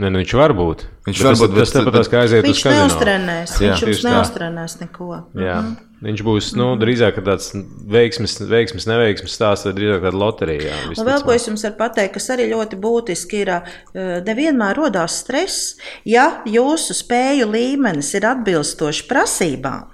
[0.00, 0.86] Ne, nu viņš var būt.
[1.08, 1.54] Viņš var būt.
[1.58, 2.86] Tas tāpat kā aiziet viņš uz kazino.
[2.88, 5.10] Neustrenēs, jā, viņš jums neustrenēs neko.
[5.36, 5.60] Jā.
[5.60, 5.89] -hmm.
[6.00, 7.50] Viņš būs nu, drīzāk tāds
[7.92, 10.78] veiksmes, veiksmes neveiksmes stāsts, vai drīzāk tāda loterija.
[10.94, 13.52] Un vēl ko es jums varu pateikt, kas arī ļoti būtiski ir,
[14.24, 15.74] nevienmēr rodās stress,
[16.08, 19.92] ja jūsu spēju līmenis ir atbilstoši prasībām.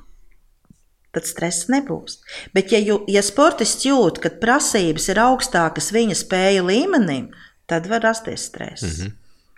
[1.17, 2.21] Tad stress nebūs.
[2.55, 7.31] Bet, ja, jū, ja sportists jūt, ka prasības ir augstākas viņa spēju līmenim,
[7.67, 8.85] tad var rasties stress.
[8.85, 9.17] Mm -hmm.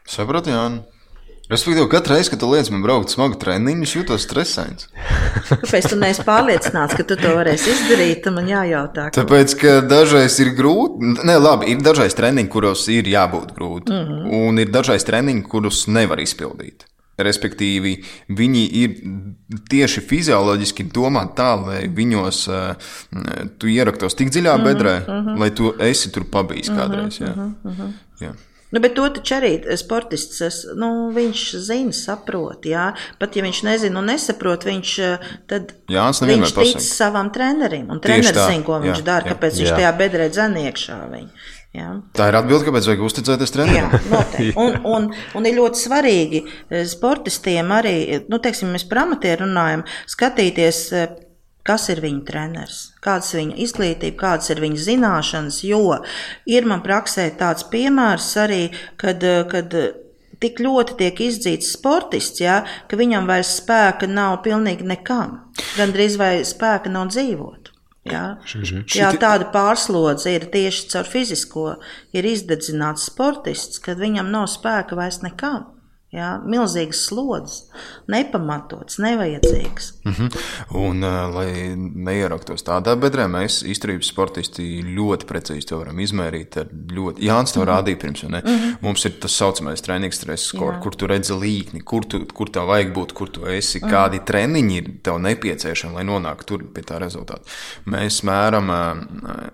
[0.09, 0.98] Saprotu, Jānis.
[1.49, 4.91] Respektīvi, katru reizi, kad tu liec man braukt smagu treniņu, es jūtos stresains.
[5.49, 8.29] Kāpēc tu neesi pārliecināts, ka tu to varēsi izdarīt?
[8.35, 9.07] Man jājautā.
[9.09, 9.23] Ka...
[9.23, 11.15] Tāpēc, ka dažreiz ir grūti.
[11.25, 13.95] Nē, labi, ir dažreiz treniņi, kuros ir jābūt grūti.
[13.95, 14.45] Mm -hmm.
[14.49, 16.85] Un ir dažreiz treniņi, kurus nevar izpildīt.
[17.19, 17.95] Respektīvi,
[18.29, 18.99] viņi ir
[19.71, 22.93] tieši fizioloģiski domāti tā, lai viņos uh,
[23.59, 25.41] tu ieraktos tik dziļā mhm, bedrē, mm -hmm.
[25.41, 27.19] lai tu esi tur pabijis kādreiz.
[27.21, 27.35] Jā.
[27.35, 27.93] Mm -hmm.
[28.21, 28.33] jā.
[28.71, 32.67] Nu, bet to taču arī sportists, nu, viņš zina, saprot.
[32.69, 32.91] Jā.
[33.21, 34.95] Pat ja viņš nezina un nesaprot, viņš
[35.49, 36.85] tad jā, viņš tic pasaka.
[36.85, 37.87] savam trenerim.
[37.93, 39.63] Un treneris zina, ko viņš jā, dara, jā, kāpēc jā.
[39.63, 40.99] viņš tajā bedrē dzēn iekšā.
[41.15, 41.47] Viņu.
[41.79, 41.89] Jā.
[42.17, 43.89] Tā ir atbilde, kāpēc vajag uzticēties trenerim.
[43.89, 44.53] Jā, noteikti.
[44.61, 46.43] Un, un, un ir ļoti svarīgi
[46.93, 47.97] sportistiem arī,
[48.29, 50.83] nu, teiksim, mēs par amatieru runājam, skatīties
[51.67, 55.63] kas ir viņa treneris, kādas ir viņa izglītība, kādas ir viņa zināšanas.
[55.69, 56.01] Jo
[56.49, 58.63] ir man praksē tāds piemērs arī,
[59.01, 59.75] kad, kad
[60.43, 65.41] tik ļoti tiek izdzīts sportists, ja, ka viņam vairs spēka nav pilnīgi nekam.
[65.77, 67.73] Gan drīz vai spēka nav dzīvot.
[68.09, 68.23] Jā.
[68.97, 71.67] Jā, tāda pārslodze ir tieši caur fizisko.
[72.17, 75.67] Ir izdedzināts sportists, kad viņam nav spēka vairs nekam.
[76.09, 77.67] Jā, milzīgas slodzes,
[78.09, 79.91] nepamatots, nevajadzīgs.
[80.07, 80.37] Mm -hmm.
[80.81, 86.57] Un, uh, lai neieraktos tādā bedrē, mēs izturības sportisti ļoti precīzi to varam izmērīt.
[86.93, 87.21] Ļoti...
[87.27, 87.73] Jānis to mm -hmm.
[87.73, 88.41] rādīja pirms, ne?
[88.41, 88.77] Mm -hmm.
[88.81, 92.67] Mums ir tas saucamais treniņš stresa skor, kur tu redzi līkni, kur, tu, kur tev
[92.67, 93.93] vajag būt, kur tu esi, mm -hmm.
[93.93, 97.45] kādi treniņi ir tev nepieciešami, lai nonāktu tur pie tā rezultāta.
[97.87, 98.97] Mēs mēram uh,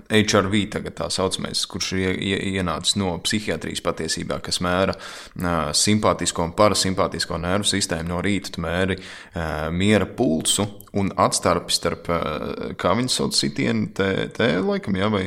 [0.08, 2.16] HRV, tagad tā saucamais, kurš ir
[2.54, 8.64] ienācis no psihiatrijas patiesībā, kas mēra uh, simpātisko un parasimpātisko nervu sistēmu no rīta, tu
[8.64, 14.98] mēri uh, miera pulsu un atstarpi starp, uh, kā viņi sauc, sitienu, te, te laikam,
[15.00, 15.26] jā, vai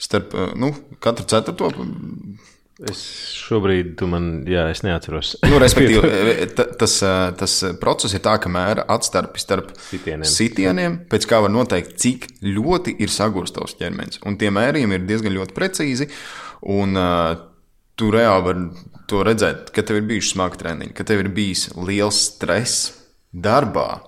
[0.00, 1.72] starp, uh, nu, katru ceturto.
[2.82, 3.00] Es
[3.38, 5.36] šobrīd, tu man, jā, es neatceros.
[5.46, 6.48] nu, respektīvi,
[6.80, 6.96] tas,
[7.38, 10.26] tas process ir tā, ka mēra atstarpi starp sitieniem.
[10.26, 14.18] sitieniem, pēc kā var noteikt, cik ļoti ir sagūstos ķermenis.
[14.26, 16.10] Un tie mērījumi ir diezgan ļoti precīzi.
[16.74, 17.53] Un, uh,
[17.98, 18.66] tu reāli vari
[19.10, 22.90] to redzēt, ka tev ir bijuši smagi treniņi, ka tev ir bijis liels stress
[23.30, 24.00] darbā,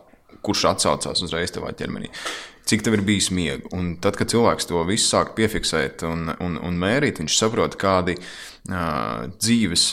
[0.46, 2.10] kurš atsaucās uzreiz tavā ķermenī.
[2.66, 3.68] Cik tev ir bijis miega?
[3.76, 8.16] Un tad, kad cilvēks to visu sāk piefiksēt un, un, un mērīt, viņš saprot, kādi
[8.18, 9.92] uh, dzīves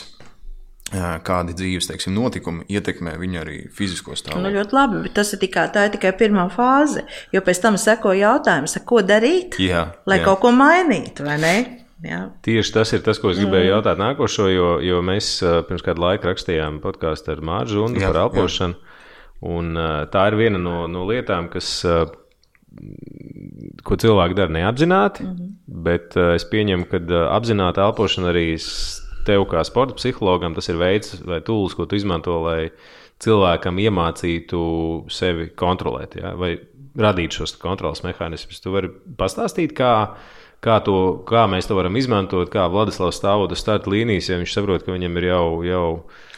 [1.24, 4.42] kādi dzīves teiksim, notikumi ietekmē viņu arī fizisko stāvokli.
[4.44, 7.06] Nu, ļoti labi, bet tas ir tikai, ir tikai pirmā fāze.
[7.32, 10.26] Jo pēc tam seko jautājums, ko darīt, jā, lai jā.
[10.28, 11.54] kaut ko mainītu, vai ne?
[12.04, 12.20] Jā.
[12.44, 13.72] Tieši tas ir tas, ko es gribēju mm.
[13.72, 15.38] jautāt nākošo, jo, jo mēs
[15.68, 18.76] pirms kāda laika rakstījām podkāstu ar Mārķu Zundu par elpošanu.
[19.44, 19.72] Un,
[20.12, 21.70] tā ir viena no, no lietām, kas,
[23.84, 25.56] ko cilvēki dara neapzināti, mm -hmm.
[25.88, 27.00] bet es pieņemu, ka
[27.34, 28.46] apzināta elpošana arī
[29.26, 32.70] tev, kā sporta psihologam, tas ir veids vai tūlis, ko tu izmanto, lai
[33.24, 34.60] cilvēkam iemācītu
[35.12, 36.34] sevi kontrolēt, ja?
[36.38, 36.56] vai
[36.98, 38.60] radīt šos kontrols mehānismus.
[38.62, 40.14] Tu vari pastāstīt, kā,
[40.64, 40.98] kā, to,
[41.28, 44.94] kā mēs to varam izmantot, kā Vladislavs stāvot uz starta līnijas, ja viņš saprot, ka
[44.94, 45.48] viņam ir jau.
[45.68, 45.88] jau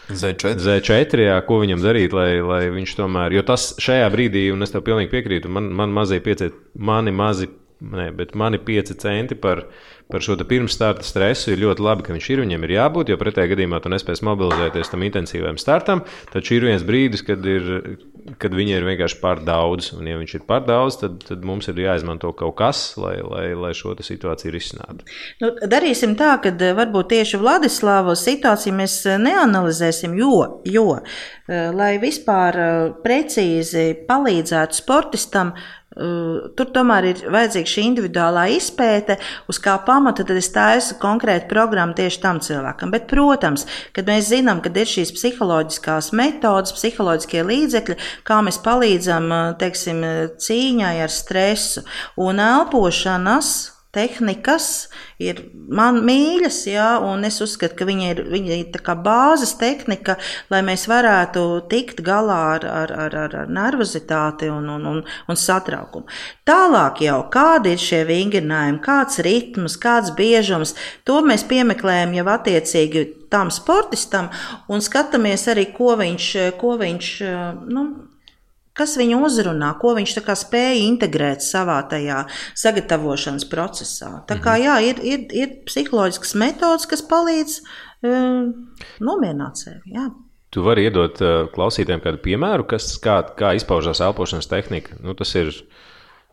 [0.06, 0.54] Z4.
[0.62, 4.70] Z4, jā, ko viņam darīt, lai, lai viņš tomēr, jo tas šajā brīdī, un es
[4.70, 7.48] tev pilnīgi piekrītu, man, man mazie pieci, mani mazi,
[7.82, 9.64] ne, bet mani pieci centi par,
[10.12, 12.42] par šo pirms starta stresu ir ļoti labi, ka viņš ir.
[12.44, 16.04] Viņam ir jābūt, jo pretējā gadījumā tu nespēsi mobilizēties tam intensīvajam startam.
[16.36, 17.96] Šī ir viens brīdis, kad, ir,
[18.42, 19.90] kad viņi ir vienkārši par daudz.
[19.96, 23.48] Un, ja viņš ir par daudz, tad, tad mums ir jāizmanto kaut kas, lai, lai,
[23.58, 25.06] lai šo situāciju risinātu.
[25.42, 31.72] Nu, darīsim tā, ka eh, varbūt tieši Vladislavas situāciju mēs eh, neanalizēsim, jo, jo eh,
[31.74, 32.60] lai vispār
[33.02, 35.56] precīzi palīdzētu sportistam,
[35.96, 39.16] Tur tomēr ir vajadzīga šī individuālā izpēte,
[39.48, 42.92] uz kā pamata tad es taisu konkrētu programmu tieši tam cilvēkam.
[42.92, 43.64] Bet, protams,
[43.96, 47.96] kad mēs zinām, ka ir šīs psiholoģiskās metodas, psiholoģiskie līdzekļi,
[48.28, 49.32] kā mēs palīdzam
[49.62, 50.04] teiksim,
[50.36, 51.86] cīņai ar stresu
[52.20, 53.54] un elpošanas
[53.94, 54.88] tehnikas
[55.22, 55.40] ir
[55.72, 60.18] man mīļas, jā, un es uzskatu, ka viņa ir, viņa ir tā kā bāzes tehnika,
[60.52, 65.40] lai mēs varētu tikt galā ar, ar, ar, ar, ar nervozitāti un, un, un, un
[65.40, 66.10] satraukumu.
[66.48, 70.76] Tālāk jau kādi ir šie vingrinājumi, kāds ritms, kāds biežums,
[71.08, 74.28] to mēs piemeklējam jau attiecīgi tam sportistam
[74.70, 76.28] un skatāmies arī, ko viņš,
[76.60, 77.14] ko viņš
[77.72, 77.86] nu,
[78.76, 82.24] kas viņu uzrunā, ko viņš spēja integrēt savā tajā
[82.58, 84.12] sagatavošanas procesā.
[84.28, 84.66] Tā kā mhm.
[84.66, 88.46] jā, ir, ir, ir psiholoģiskas metodas, kas palīdz uh,
[89.00, 89.96] nomierināt sevi.
[89.96, 90.10] Jā.
[90.54, 95.00] Tu vari iedot uh, klausītājiem kādu piemēru, kas, kā, kā izpaužās elpošanas tehnika.
[95.02, 95.52] Nu, tas ir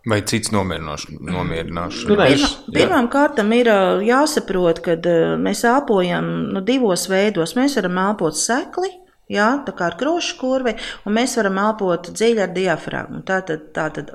[0.04, 1.22] Vai cits nomierināšanas?
[1.24, 3.70] Nu, Pirmā, pirmām kārtām ir
[4.04, 4.98] jāsaprot, ka
[5.40, 7.56] mēs elpojam nu, divos veidos.
[7.56, 8.92] Mēs varam elpot sekli,
[9.34, 10.76] Jā, tā kā ar krošu kurvi,
[11.08, 13.24] un mēs varam elpot dziļi ar diafragmu.
[13.28, 14.14] Tātad, tātad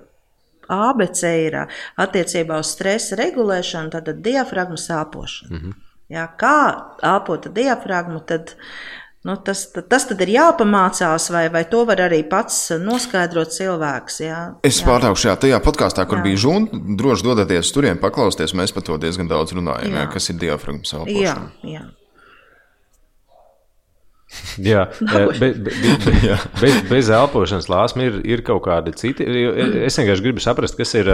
[0.68, 1.58] ABC ir
[1.98, 5.50] attiecībā uz stresa regulēšanu, tātad diafragmas elpošana.
[5.50, 5.84] Mm -hmm.
[6.08, 6.58] Jā, kā
[7.04, 8.54] elpot diafragmu, tad,
[9.24, 14.20] nu, tas, tas tad ir jāpamācās, vai, vai to var arī pats noskaidrot cilvēks.
[14.20, 16.24] Jā, es pārtraukšu šajā tajā podkāstā, kur jā.
[16.24, 16.80] bija žūna.
[16.96, 18.54] Droši dodieties turien, paklausieties.
[18.54, 20.00] Mēs par to diezgan daudz runājam, jā.
[20.00, 21.20] Jā, kas ir diafragmas elpošana.
[21.20, 21.84] Jā, jā.
[24.60, 29.24] Jā, bet, bet, bet, bez, bez elpošanas lāsma ir, ir kaut kādi citi.
[29.24, 31.08] Es vienkārši gribu saprast, kas ir.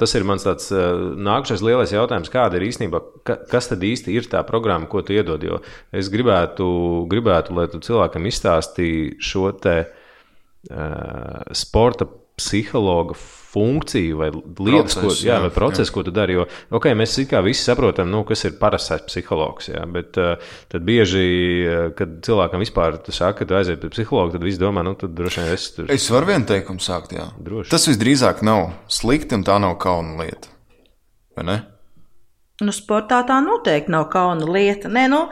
[0.00, 4.44] Tas ir mans tāds nākamais lielais jautājums, kāda ir īstenībā, kas tad īsti ir tā
[4.48, 5.40] programma, ko tu iedod.
[5.40, 5.62] Jo
[5.96, 6.68] es gribētu,
[7.10, 12.08] gribētu lai tu cilvēkam izstāstītu šo te uh, sporta
[12.40, 13.16] psihologa
[13.50, 16.36] funkciju vai lietas, proces, ko, jā, jā, vai procesu, ko tu dari.
[16.38, 19.70] Jo okay, mēs visi saprotam, nu, kas ir parastais psihologs.
[19.72, 21.24] Jā, bet uh, tad bieži,
[21.64, 25.16] uh, kad cilvēkam vispār saka, ka tu aiziet pie psihologa, tad viss domā, nu, tad
[25.18, 25.90] droši vien es tur.
[25.90, 27.26] Es varu vienu teikumu sākt, jā.
[27.42, 27.72] Droši.
[27.72, 30.54] Tas visdrīzāk nav slikti un tā nav kauna lieta.
[31.38, 31.60] Vai ne?
[32.60, 34.90] Nu, sportā tā noteikti nav kauna lieta.
[34.92, 35.22] Nē, nu,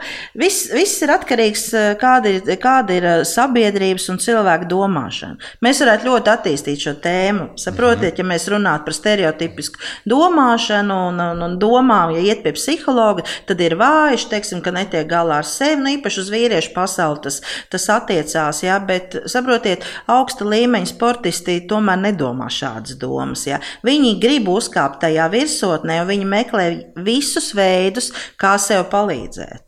[0.41, 5.37] viss, viss ir atkarīgs no eh, kāda, ir, kāda ir eh, sabiedrības un cilvēka domāšana.
[5.61, 7.45] Mēs varētu ļoti attīstīt šo tēmu.
[7.61, 9.77] Saprotiet, ja mēs runātu par stereotipisku
[10.09, 15.05] domāšanu un, un, un domām, ja iet pie psihologa, tad ir vājš, teiksim, ka netiek
[15.11, 15.77] galā ar sevi.
[15.83, 17.39] Nu, īpaši uz vīriešu pasauli tas,
[17.69, 23.45] tas attiecās, jā, bet saprotiet, augsta līmeņa sportisti tomēr nedomā šādas domas.
[23.45, 23.61] Jā.
[23.85, 29.67] Viņi grib uzkāpt tajā virsotnē, un viņi meklē visu visus veidus, kā sev palīdzēt.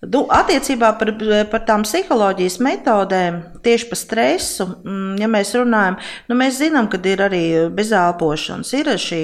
[0.00, 1.10] Du, attiecībā par,
[1.52, 5.98] par tām psiholoģijas metodēm, tieši par stresu, mm, ja mēs runājam,
[6.30, 7.42] nu mēs zinām, ka ir arī
[7.76, 9.20] bez elpošanas, ir šī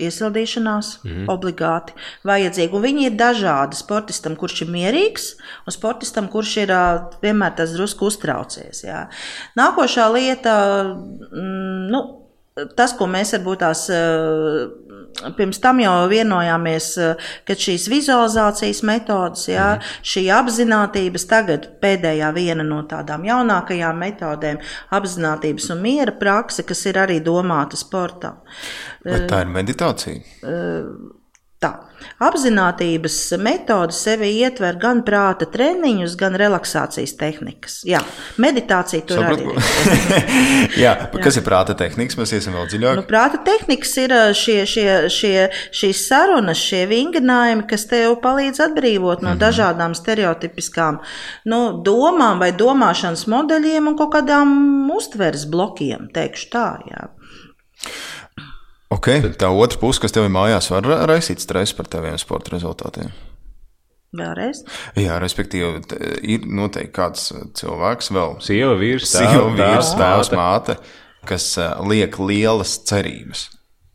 [0.00, 1.92] iesildīšanās mm obligāti
[2.24, 2.72] vajadzīga.
[2.78, 3.76] Un viņi ir dažādi.
[3.76, 5.26] Sportistam, kurš ir mierīgs,
[5.68, 6.72] un sportistam, kurš ir
[7.20, 8.80] vienmēr tas drusku uztraucies.
[8.86, 9.02] Jā.
[9.60, 10.54] Nākošā lieta,
[11.28, 12.02] mm, nu,
[12.76, 13.84] tas, ko mēs varbūt tās
[15.36, 16.88] pirms tam jau vienojāmies,
[17.48, 19.92] ka šīs vizualizācijas metodas, jā, mm.
[20.12, 24.60] šī apziņotības, tagad pēdējā viena no tādām jaunākajām metodēm,
[24.96, 28.40] apziņotības un miera prakse, kas ir arī domāta sportam.
[29.04, 30.20] Bet tā ir meditācija.
[31.60, 31.74] Tā.
[32.20, 37.78] Apzinātības metode sevi ietver gan prāta treniņus, gan relaksācijas tehnikas.
[37.88, 38.02] Jā,
[38.36, 39.54] meditācija tur Sapratu.
[39.54, 40.74] arī ir.
[40.84, 41.40] Jā, kas Jā.
[41.40, 42.18] ir prāta tehnikas?
[42.20, 42.98] Mēs iesim vēl dziļāk.
[43.00, 45.34] Nu, prāta tehnikas ir šie, šie, šie,
[45.80, 49.40] šīs sarunas, šie vingrinājumi, kas tev palīdz atbrīvot no mm -hmm.
[49.40, 51.00] dažādām stereotipiskām
[51.48, 54.52] nu, domām vai domāšanas modeļiem un kaut kādām
[54.92, 56.68] uztveres blokiem, teikšu tā.
[56.90, 57.08] Jā.
[58.90, 59.22] Okay.
[59.38, 63.12] Tā otra puse, kas tev ir mājās, var raisīt stresu par taviem sporta rezultātiem.
[64.18, 64.64] Vēlreiz?
[64.98, 65.84] Jā, respektīvi,
[66.26, 67.28] ir noteikti kāds
[67.60, 70.74] cilvēks, vēl sieva, vīrs, sieva, vīrs, tēvs, māte,
[71.30, 71.52] kas
[71.86, 73.46] liek lielas cerības.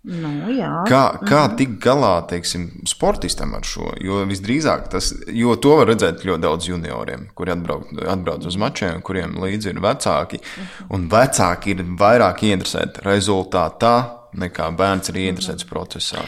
[0.05, 0.69] Nu, jā.
[0.86, 1.53] kā kā mm.
[1.58, 3.89] tikt galā teiksim, sportistam ar šo?
[4.05, 9.01] Jo visdrīzāk tas, jo to var redzēt ļoti daudz junioriem, kuri atbrauc, atbrauc uz mačiem,
[9.05, 10.39] kuriem līdzi ir vecāki.
[10.39, 10.91] Mm.
[10.93, 13.95] Un vecāki ir vairāk ieinteresēti rezultātā
[14.39, 16.26] nekā bērns ir ieinteresēts procesā.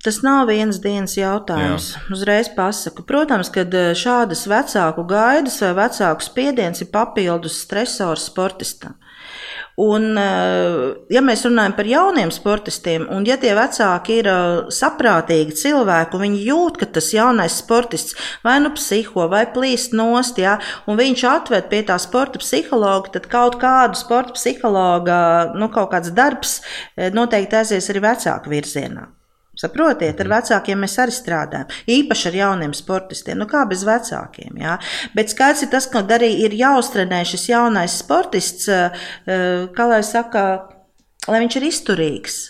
[0.00, 1.90] Tas nav viens dienas jautājums.
[1.92, 2.02] Jā.
[2.14, 3.04] Uzreiz pasaku.
[3.04, 8.96] Protams, ka eh, šādas vecāku gaidas vai vecāku spiediens ir papildus stresors sportistam.
[9.80, 15.56] Un, eh, ja mēs runājam par jauniem sportistiem, un ja tie vecāki ir eh, saprātīgi
[15.56, 20.58] cilvēki, un viņi jūt, ka tas jaunais sportists vai nu psiho, vai plīst nost, ja,
[20.90, 25.20] un viņš atved pie tā sporta psihologa, tad kaut kādu sporta psihologa,
[25.56, 26.58] nu, kaut kāds darbs
[26.96, 29.08] eh, noteikti aizies arī vecāku virzienā.
[29.60, 30.36] Saprotiet, ar mhm.
[30.38, 31.72] vecākiem mēs arī strādājam.
[31.90, 33.40] Īpaši ar jauniem sportistiem.
[33.40, 34.56] Nu, kā bez vecākiem?
[34.60, 34.78] Jā?
[35.16, 40.00] Bet skaidrs ir tas, ka arī ir jāuztrenē šis jaunais sportists, eh, eh, kā lai
[40.06, 40.46] saka,
[41.28, 42.40] lai viņš ir izturīgs.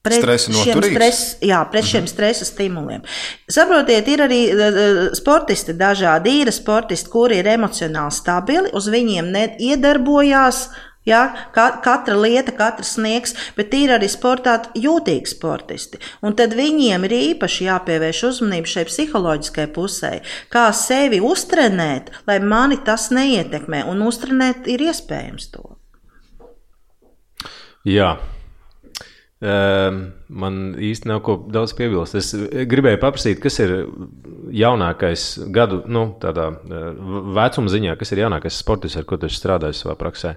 [0.00, 2.10] Pret šiem, stres, jā, pret šiem mm -hmm.
[2.10, 3.02] stresa stimuliem.
[3.48, 6.40] Saprotiet, ir arī uh, sportisti dažādi.
[6.40, 11.20] Ir sportisti, kuri ir emocionāli stabili, uz viņiem iedarbojās uh, Ja,
[11.54, 16.00] ka, katra lieta, katrs sniegs, bet ir arī sportā jūtīgi sportisti.
[16.20, 20.18] Un tad viņiem ir īpaši jāpievērš uzmanība šai psiholoģiskai pusē,
[20.52, 25.64] kā sevi uztrenēt, lai mani tas neietekmē, un uztrenēt ir iespējams to.
[27.88, 28.18] Jā.
[29.40, 32.18] Man īsti nav ko daudz piebilst.
[32.20, 32.34] Es
[32.68, 33.72] gribēju paprasīt, kas ir
[34.52, 39.96] jaunākais gadu, nu, tādā vecuma ziņā, kas ir jaunākais sports, ar ko tu strādāji savā
[39.96, 40.36] praksē?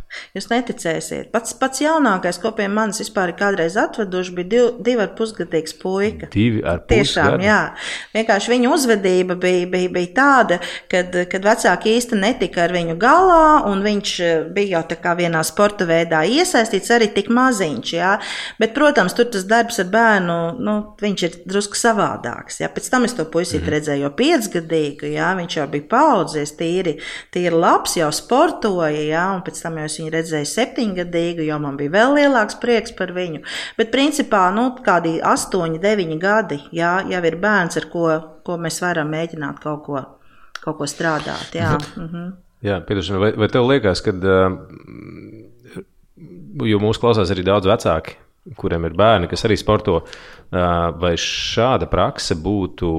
[0.31, 1.27] Jūs neticēsiet.
[1.33, 5.73] Pats, pats jaunākais, ko pie manis vispār ir kādreiz atveduši, bija div, divi ar pusgadīgs
[5.81, 6.29] puika.
[6.31, 7.01] Divi ar pusgadu?
[7.01, 7.57] Tiešām, jā.
[8.13, 10.59] Vienkārši viņa uzvedība bija, bija, bija tāda,
[10.91, 15.17] kad, kad vecāki īsti netika ar viņu galā, un viņš eh, bija jau tā kā
[15.19, 18.13] vienā sporta veidā iesaistīts arī tik maziņš, jā.
[18.63, 22.71] Bet, protams, tur tas darbs ar bērnu, nu, viņš ir drusku savādāks, jā.
[22.71, 26.97] Pēc tam es to puisīt mm redzēju jau piecgadīgu, jā, viņš jau bija paudzies, tīri,
[27.31, 31.77] tīri labs, jau sportoja, jā, un pēc tam jau es viņu redzēju septiņgadīgu, jo man
[31.79, 33.41] bija vēl lielāks prieks par viņu.
[33.77, 38.07] Bet principā, nu, kādi astoņi, deviņi gadi, jā, jau ir bērns, ar ko,
[38.45, 40.03] ko mēs varam mēģināt kaut ko,
[40.61, 41.55] kaut ko strādāt.
[41.57, 42.01] Jā, mhm.
[42.07, 42.33] mhm.
[42.67, 44.15] jā piedošana, vai, vai tev liekas, ka,
[46.67, 48.19] jo mūsu klausās arī daudz vecāki,
[48.57, 50.01] kuriem ir bērni, kas arī sporto,
[50.51, 52.93] vai šāda prakse būtu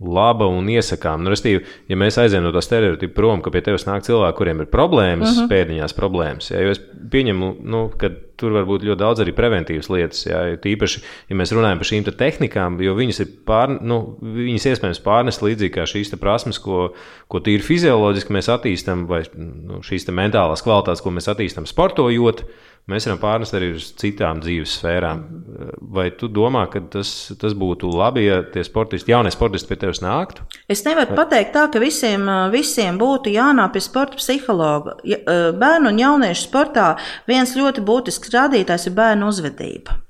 [0.00, 1.20] laba un iesakām.
[1.24, 1.60] Nu, restīvi,
[1.90, 5.28] ja mēs aizējām no tā stereotipa prom, ka pie tevis nāk cilvēki, kuriem ir problēmas,
[5.28, 5.44] uh mhm.
[5.44, 5.52] -huh.
[5.52, 6.80] pēdiņās problēmas, ja, jo es
[7.12, 10.22] pieņemu, nu, ka tur var būt ļoti daudz arī preventīvas lietas.
[10.24, 15.02] Ja, tīpaši, ja mēs runājam par šīm tehnikām, jo viņas ir pār, nu, viņas iespējams
[15.04, 16.94] pārnest līdzīgi kā šīs prasmes, ko,
[17.28, 22.40] ko tīri fizioloģiski mēs attīstam, vai nu, šīs mentālās kvalitātes, ko mēs attīstam sportojot.
[22.40, 25.22] Uh, mēs varam pārnest arī uz citām dzīves sfērām.
[25.94, 30.02] Vai tu domā, ka tas, tas būtu labi, ja tie sportisti, jaunie sportisti pie tevis
[30.04, 30.46] nāktu?
[30.70, 31.22] Es nevaru Vai?
[31.22, 34.98] pateikt tā, ka visiem, visiem būtu jānāk pie sporta psihologa.
[35.60, 36.92] Bērnu un jauniešu sportā
[37.30, 40.00] viens ļoti būtisks rādītājs ir bērnu uzvedība.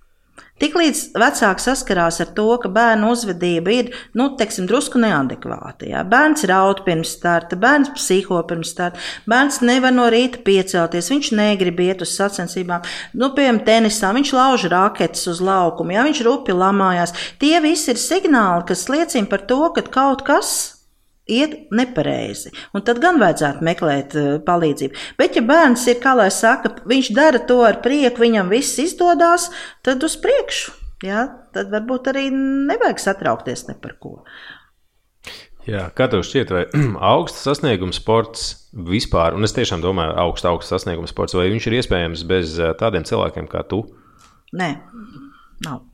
[0.61, 6.03] Tiklīdz vecāks saskarās ar to, ka bērnu uzvedība ir nu, teiksim, drusku neadekvāta, jā.
[6.05, 11.80] bērns raud pirms starta, bērns psiho pirms starta, bērns nevar no rīta piecelties, viņš negrib
[11.84, 12.84] iet uz sacensībām,
[13.16, 17.16] nu, piemēram, tenisā, viņš lauž raketes uz laukumu, jā, viņš rupi lamājās.
[17.41, 20.70] Tie visi ir signāli, kas liecina par to, ka kaut kas
[21.31, 22.53] iet nepareizi.
[22.74, 25.07] Un tad gan vajadzētu meklēt uh, palīdzību.
[25.20, 29.51] Bet, ja bērns ir, kā lai saka, viņš dara to ar prieku, viņam viss izdodas,
[29.87, 30.76] tad uz priekšu.
[31.07, 31.26] Ja?
[31.55, 34.18] Tad varbūt arī nevajag satraukties ne par ko.
[35.68, 36.64] Jā, kā tev šķiet, vai
[37.14, 41.78] augsts sasniegums sports vispār, un es tiešām domāju, augsts, augsts sasniegums sports, vai viņš ir
[41.81, 43.85] iespējams bez tādiem cilvēkiem kā tu?
[44.57, 44.72] Nē,
[45.66, 45.85] nav.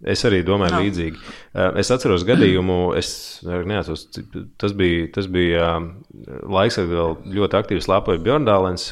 [0.00, 0.84] Es arī domāju, Nav.
[0.86, 1.18] līdzīgi.
[1.20, 3.10] Uh, Es atceros gadījumu, es
[3.44, 4.06] neatceros,
[4.60, 5.88] tas bija, tas bija um,
[6.54, 8.90] laiks, kad vēl ļoti aktīvi slēpoja Bjorndālens.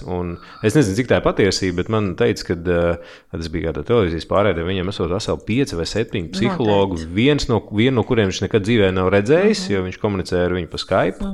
[0.66, 2.58] Es nezinu, cik tā ir patiesība, bet man teica, ka
[3.38, 8.00] tas bija kādā televīzijas pārēdē, viņam esot veseli pieci vai septiņi psihologi, viens no, vienu
[8.00, 11.32] no kuriem viņš nekad dzīvē nav redzējis, jo viņš komunicēja ar viņu pa Skype.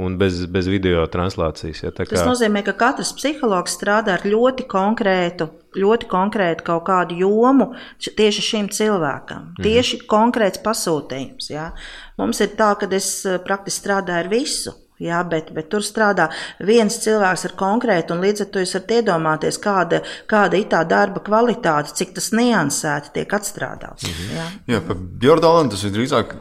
[0.00, 1.82] Un bez, bez video translācijas.
[1.84, 6.84] Ja, tā Tas kā- nozīmē, ka katrs psihologs strādā ar ļoti konkrētu, ļoti konkrētu kaut
[6.86, 9.50] kādu jomu tieši šim cilvēkam.
[9.52, 9.62] Mhm.
[9.66, 11.50] Tieši konkrēts pasūtījums.
[11.50, 11.72] Ja.
[12.16, 14.72] Mums ir tā, ka es eh, praktiski strādāju ar visu.
[15.02, 16.28] Jā, bet, bet tur strādā
[16.60, 19.98] viens cilvēks ar konkrētu, un līdz ar to jūs varat iedomāties, kāda,
[20.30, 24.06] kāda ir tā darba kvalitāte, cik tas niansēti tiek atstrādāts.
[24.06, 24.32] Mhm.
[24.36, 24.46] Jā.
[24.76, 26.36] Jā, par Bjorndālu tas ir drīzāk.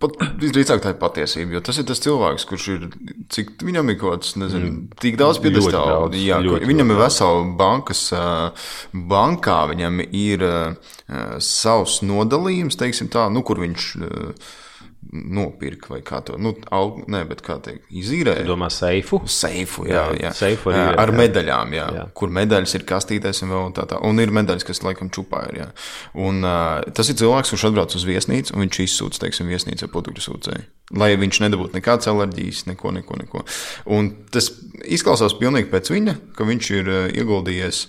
[0.00, 2.86] Pat, visdrīzāk tā ir patiesība, jo tas ir tas cilvēks, kurš ir.
[3.32, 7.44] Cik viņam ir kaut kas, nezinu, tik daudz daudz, Jā, ļoti, viņam ļoti ir vesela
[7.58, 8.02] bankas,
[9.14, 10.46] bankā, viņam ir
[11.42, 13.90] savs nodalījums, teiksim tā, nu, kur viņš
[15.12, 18.44] nopirka vai kā to, nu, aug, ne, kā teikt, izīrēja.
[18.48, 19.20] Domā, seifu.
[19.30, 20.32] Seifu, jā, Jā, jā.
[20.36, 21.16] seifu arī ar jā.
[21.20, 22.06] medaļām, jā, Jā.
[22.16, 24.00] kur medaļas ir kastītēs un vēl tā tā.
[24.06, 25.60] Un ir medaļas, kas laikam čupā ir.
[25.62, 25.68] Jā.
[26.26, 30.26] Un, uh, tas ir cilvēks, kurš atbrauc uz viesnīcu un viņš izsūta, teiksim, viesnīcā putekļu
[30.26, 30.66] sūcēju.
[31.00, 33.42] Lai viņš nedabūtu nekādas alerģijas, neko, neko, neko.
[33.96, 34.52] Un tas
[34.86, 37.86] izklausās pilnīgi pēc viņa, ka viņš ir ieguldījies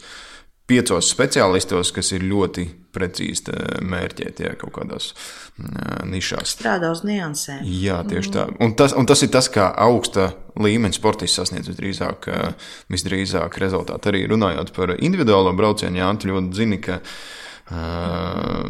[0.67, 2.65] piecos speciālistos, kas ir ļoti
[2.97, 6.57] precīzi uh, mērķēti jā, kaut kādās uh, nišās.
[6.57, 7.63] Strādā uz niansēm.
[7.85, 8.49] Jā, tieši tā.
[8.63, 14.11] Un tas, un tas ir tas, kā augsta līmeņa sportists sasniedz visdrīzāk, eh, visdrīzāk rezultātu.
[14.11, 18.69] Arī runājot par individuālo braucienu, Jā, tu ļoti zini, ka uh,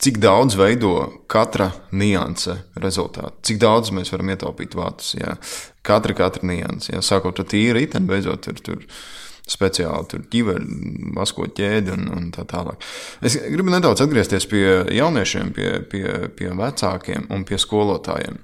[0.00, 0.94] cik daudz veido
[1.30, 5.14] katra nianse rezultātu, cik daudz mēs varam ietaupīt vātus.
[5.18, 5.36] Jā.
[5.86, 7.02] Katra, katra nianse, jā.
[7.04, 8.84] sākot ar tīru riteni, beidzot ar tur.
[9.50, 10.66] Speciāli tur ķiveri,
[11.16, 12.84] maskot ķēdi un, un tā tālāk.
[13.26, 14.62] Es gribu nedaudz atgriezties pie
[14.94, 16.04] jauniešiem, pie, pie,
[16.38, 18.38] pie vecākiem un pie skolotājiem.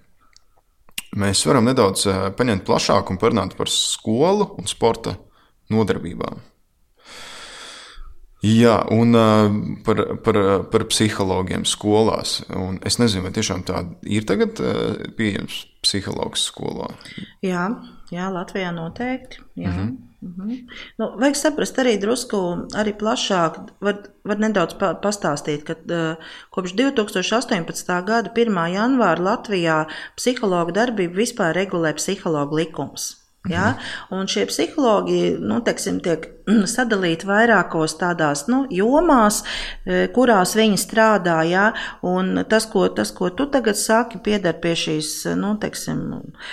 [1.17, 5.15] Mēs varam nedaudz eh, paņemt plašāk un parunāt par skolu un sporta
[5.73, 6.43] nodarbībām.
[8.45, 9.49] Jā, un uh,
[9.83, 10.37] par, par,
[10.71, 12.43] par psihologiem skolās.
[12.53, 16.91] Un es nezinu, vai tiešām tā ir tagad uh, pieejams psihologs skolā.
[17.43, 17.71] Jā,
[18.13, 19.43] jā Latvijā noteikti.
[19.57, 19.71] Jā.
[19.71, 19.97] Mm -hmm.
[20.23, 20.69] Mm -hmm.
[20.99, 22.37] nu, vajag saprast arī drusku
[22.75, 23.59] arī plašāk.
[23.81, 26.17] Var, var nedaudz pa, pastāstīt, ka uh,
[26.51, 28.05] kopš 2018.
[28.05, 28.67] gada 1.
[28.73, 29.87] janvāra Latvijā
[30.17, 33.27] psihologa darbību vispār regulē psihologa likums.
[33.49, 33.75] Ja?
[34.11, 36.27] Un šie psihologi nu, teiksim, tiek
[36.77, 39.43] sadalīti vairākos tādās nu, jomās,
[40.15, 41.41] kurās viņi strādā.
[41.49, 41.71] Ja?
[42.07, 46.51] Un tas, ko, tas, ko tu tagad saki, pieder pie šīs nu, teiksim, eh,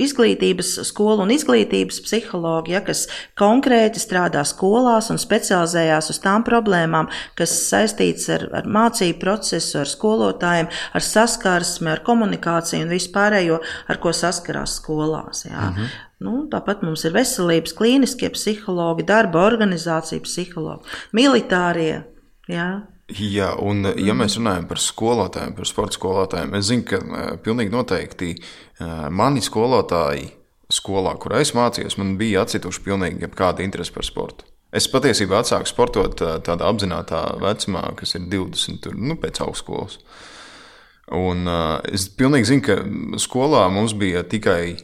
[0.00, 3.04] izglītības, skolu un izglītības psihologi, ja, kas
[3.38, 9.90] konkrēti strādā skolās un specializējās uz tām problēmām, kas saistītas ar, ar mācību procesu, ar
[9.90, 15.44] skolotājiem, ar saskarsmi, ar komunikāciju un vispārējo, ar ko saskarās skolās.
[15.48, 15.70] Ja.
[15.70, 15.90] Mhm.
[16.20, 22.02] Nu, tāpat mums ir veselības klīniskie psihologi, darba organizācija psihologi, militārie.
[22.50, 22.66] Ja.
[23.10, 27.72] Jā, un ja mēs runājam par skolotājiem, par sporta skolotājiem, es zinu, ka uh, pilnīgi
[27.74, 30.28] noteikti uh, mani skolotāji
[30.70, 34.46] skolā, kurā es mācījos, man bija atcituši pilnīgi jebkāda interese par sportu.
[34.70, 39.98] Es patiesībā atsāku sportot uh, tādā apzināta vecumā, kas ir 20, tur, nu, pēc augstskolas.
[41.16, 42.78] Un uh, es pilnīgi zinu, ka
[43.18, 44.76] skolā mums bija tikai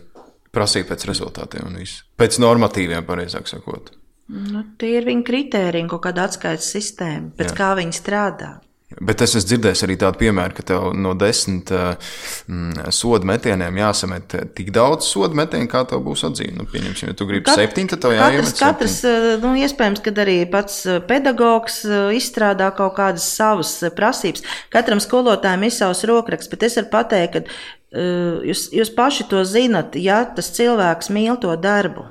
[0.57, 2.03] prasība pēc rezultātiem un viss.
[2.19, 3.93] Pēc normatīviem, pareizāk sakot.
[4.29, 7.59] Nu, tie ir viņa kritēriji, kaut kāda atskaites sistēma, pēc Jā.
[7.61, 8.57] kā viņi strādā.
[9.03, 14.37] Bet es esmu dzirdējis arī tādu piemēru, ka tev no desmit mm, sodu metieniem jāsamet
[14.55, 16.55] tik daudz sodu metienu, kā tev būs atzīme.
[16.61, 19.33] Nu, pieņemsim, ja tu gribi Kat- septiņi, tad tev Katrs, jāiemet katrs septiņi.
[19.33, 24.47] eh, nu, iespējams, ka arī pats eh, pedagogs eh, izstrādā kaut kādas savas eh, prasības.
[24.75, 29.43] Katram skolotājam ir savs rokraksts, bet es varu pateikt, ka eh, jūs, jūs paši to
[29.45, 32.07] zinat, ja tas cilvēks mīl to darbu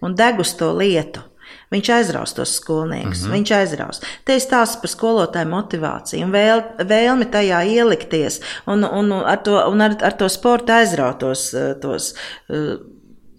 [0.00, 1.26] un deg uz to lietu.
[1.70, 3.22] Viņš aizraus tos skolniekus.
[3.22, 3.32] Mm -hmm.
[3.32, 4.00] Viņš aizraus.
[4.24, 9.80] Te ir stāsts par skolotāju motivāciju vēl, vēlmi tajā ielikties un, un, ar, to, un
[9.80, 11.54] ar, ar to sportu aizraut tos,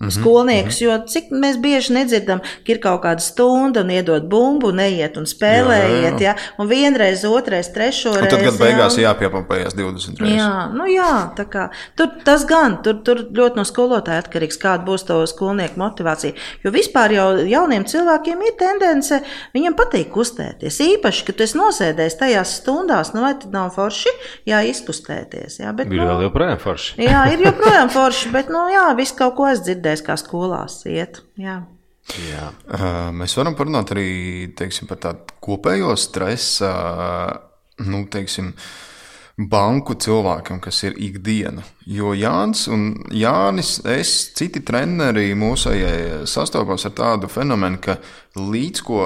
[0.01, 3.81] eh, tos eh, Mhm, skolniekus, jo cik mēs bieži nedzirdam, ka ir kaut kāda stunda
[3.81, 6.35] un iedod bumbu, neiet un spēlējiet, jā, jā.
[6.59, 8.29] un vienreiz, otrais, trešo Un reizi.
[8.35, 9.11] tad, kad beigās jā.
[9.11, 10.37] jāpiepampējas 20 reizes.
[10.37, 14.85] Jā, nu jā, tā kā tur tas gan, tur, tur ļoti no skolotāja atkarīgs, kāda
[14.87, 16.33] būs to skolnieku motivācija.
[16.63, 19.21] Jo vispār jau jauniem cilvēkiem ir tendence,
[19.55, 20.79] viņam patīk kustēties.
[20.81, 24.09] Īpaši, kad tu esi nosēdējis tajās stundās, nu vai tad nav forši,
[24.49, 25.59] jā, izkustēties.
[25.61, 26.95] Jā, bet, Ir nu, vēl joprojām forši.
[27.01, 31.19] Jā, ir joprojām forši, bet, nu, jā, viss kaut ko es dzirdēju, kā skolās iet.
[31.35, 31.59] Jā.
[32.31, 32.47] Jā.
[33.13, 38.51] Mēs varam parunāt arī teiksim, par tādu kopējo stresa, uh, nu, teiksim,
[39.51, 41.63] banku cilvēkam, kas ir ikdiena.
[41.87, 47.97] Jo Jānis un Jānis, es, citi treneri mūsējai sastopās ar tādu fenomenu, ka
[48.37, 49.03] līdz ko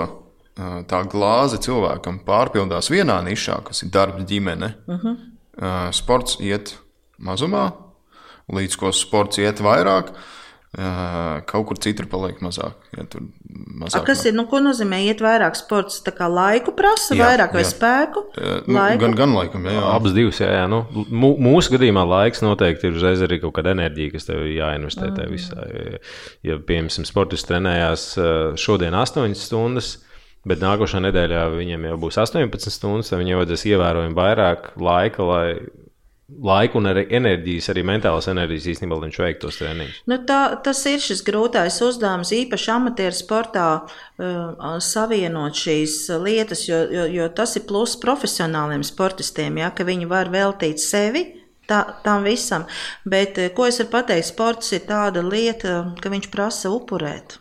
[0.90, 5.18] tā glāze cilvēkam pārpildās vienā nišā, kas ir darbs, ģimene, uh -huh.
[5.60, 6.78] uh, sports iet
[7.20, 7.74] mazumā,
[8.48, 10.10] līdz ko sports iet vairāk.
[10.10, 10.35] Uh,
[11.48, 12.74] kaut kur citur paliek mazāk.
[12.98, 13.06] Ja
[13.80, 14.34] mazāk A, kas ir?
[14.36, 16.02] Nu, ko nozīmē iet vairāk sports?
[16.06, 17.70] Tā kā laiku prasa, Jā, vairāk vai jā.
[17.72, 18.24] spēku?
[18.68, 19.02] Nu, Laiku?
[19.06, 19.84] gan, gan laikam, jā, jā.
[19.96, 20.66] Abas divas, jā, jā.
[20.72, 25.12] Nu, mū- mūsu gadījumā laiks noteikti ir uzreiz arī kaut kāda enerģija, kas tev jāinvestē
[25.16, 25.68] tajā visā.
[25.72, 26.02] Ja,
[26.52, 28.08] ja piemēram, sportists trenējās
[28.60, 29.94] šodien 8 stundas,
[30.46, 35.48] bet nākošā nedēļā viņam jau būs 18 stundas, tad viņam vajadzēs ievērojami vairāk laika, lai
[36.26, 40.00] laiku un arī enerģijas, arī mentālas enerģijas īstenībā, lai viņš veiktu tos treniņus.
[40.10, 46.82] Nu, tā, tas ir šis grūtais uzdevums, īpaši amatieru sportā, uh, savienot šīs lietas, jo,
[46.98, 51.28] jo, jo tas ir pluss profesionāliem sportistiem, ja, ka viņi var veltīt sevi.
[51.66, 52.68] Tā, tam visam,
[53.10, 57.40] bet eh, ko es varu pateikt, sports ir tāda lieta, ka viņš prasa upurēt.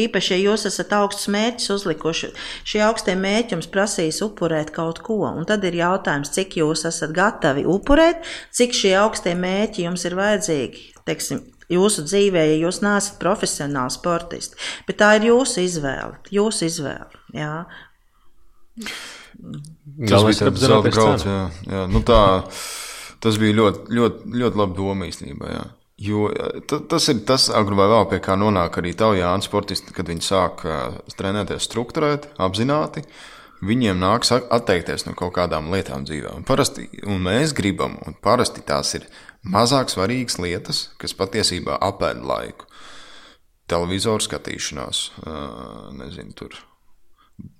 [0.00, 2.30] Īpaši, ja jūs esat augstus mērķus uzlikuši,
[2.68, 5.20] šie augstie mērķi jums prasīs upurēt kaut ko.
[5.28, 8.24] Un tad ir jautājums, cik jūs esat gatavi upurēt,
[8.56, 10.84] cik šie augstie mērķi jums ir vajadzīgi.
[11.08, 14.56] Teiksim, jūsu dzīvē, ja jūs neesat profesionāli sportisti,
[14.88, 16.16] bet tā ir jūsu izvēle.
[16.32, 17.52] Jūsu izvēle jā.
[18.78, 21.24] Tas Galvenais bija ir apzināties grauds.
[21.24, 21.34] cenu.
[21.34, 21.82] Jā, jā.
[21.92, 22.20] Nu, tā,
[23.24, 25.52] tas bija ļoti, ļoti, ļoti labi doma īstenībā.
[25.52, 25.64] Jā.
[25.98, 26.28] Jo
[26.70, 30.06] ta- tas ir tas, agri vai vēl pie kā nonāk arī tavi Jānis sportisti, kad
[30.06, 30.76] viņi sāk ā,
[31.18, 33.02] trenēties struktūrēt, apzināti.
[33.66, 36.36] Viņiem nāks at- atteikties no kaut kādām lietām dzīvē.
[36.36, 39.08] Un, parasti, un mēs gribam, un parasti tās ir
[39.44, 42.66] mazāk svarīgas lietas, kas patiesībā apēd laiku.
[43.66, 46.54] Televizoru skatīšanās, ā, nezinu, tur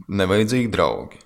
[0.08, 1.18] nevajadzīgi draugi.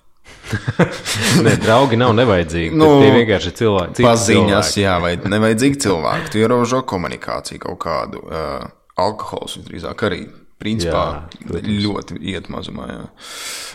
[1.45, 2.75] Nē, draugi nav nevajadzīgi.
[2.77, 4.05] Nu, tie vienkārši ir cilvēki.
[4.05, 4.83] Paziņas, cilvēki.
[4.85, 6.31] jā, vai nevajadzīgi cilvēki.
[6.33, 8.21] Tu ierobežo komunikāciju kaut kādu.
[8.27, 8.63] Uh,
[9.01, 10.23] alkohols visdrīzāk arī.
[10.63, 10.99] Principā
[11.43, 12.85] Jā, jā, ļoti iet mazumā.
[12.87, 12.99] Jā.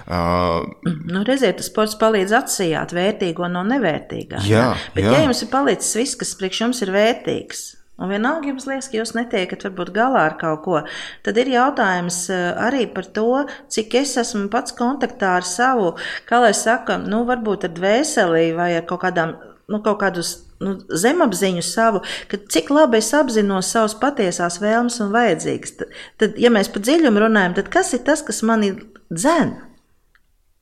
[0.09, 4.41] Uh, Nu, redziet, tas sports palīdz atsijāt vērtīgo no nevērtīgā.
[4.49, 5.13] Jā, Bet, jā.
[5.19, 7.65] ja jums ir palicis viss, kas priekš jums ir vērtīgs,
[7.99, 10.81] un vienalga jums liekas, ka jūs netiekat varbūt galā ar kaut ko,
[11.27, 13.45] tad ir jautājums eh, arī par to,
[13.75, 15.95] cik es esmu pats kontaktā ar savu,
[16.29, 19.39] kā lai saka, nu, varbūt ar dvēseli vai ar kaut kādām.
[19.69, 20.31] Nu, kaut kādus
[20.65, 25.75] nu, zemapziņu savu, ka cik labi es apzinos savas patiesās vēlmes un vajadzīgas.
[25.77, 28.73] Tad, tad, ja mēs par dziļumu runājam, tad kas ir tas, kas mani
[29.13, 29.68] dzēna?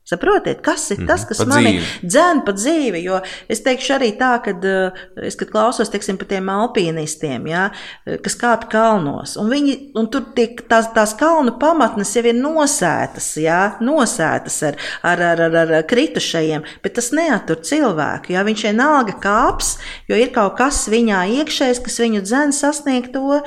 [0.07, 2.07] Saprotiet, kas ir tas, kas Pa mani dzīvi.
[2.07, 3.01] dzēna pa dzīvi?
[3.03, 3.17] Jo
[3.51, 4.53] es teikšu arī tā, ka
[5.27, 7.65] es kad klausos teiksim, par tiem alpīnistiem, ja,
[8.23, 13.27] kas kāpj kalnos, un, viņi, un tur tiek, tās, tās kalnu pamatnes jau ir nosētas,
[13.43, 14.79] ja, nosētas ar,
[15.11, 18.31] ar, ar, ar, ar kritušajiem, bet tas neatur cilvēku.
[18.37, 19.75] Ja, viņš vienalga kāps,
[20.07, 23.41] jo ir kaut kas viņā iekšējs, kas viņu dzēna sasniegt to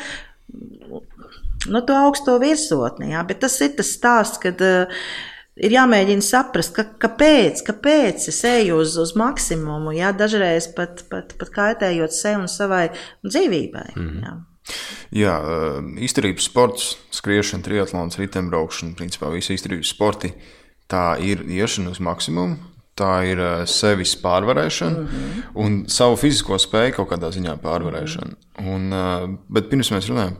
[1.73, 3.15] nu, to augsto virsotni.
[3.15, 5.03] Jā, bet tas ir tas stāsts, kad uh,
[5.61, 11.35] ir jāmēģina saprast, ka, kāpēc, kāpēc es eju uz, uz maksimumu, jā, dažreiz pat, pat,
[11.41, 12.87] pat kaitējot sev un savai
[13.27, 13.87] dzīvībai.
[13.97, 14.25] Mm.
[14.25, 14.35] Jā.
[15.23, 20.35] jā, uh, izturības sports, skriešana, triatlons, riteņbraukšana, principā visi izturības sporti.
[20.91, 22.59] Tā ir iešana uz maksimumu.
[22.99, 25.45] Tā ir uh, sevis pārvarēšana mm -hmm.
[25.63, 28.35] un savu fizisko spēju kaut kādā ziņā pārvarēšana.
[28.67, 30.37] Un, uh, bet pirms mēs runājam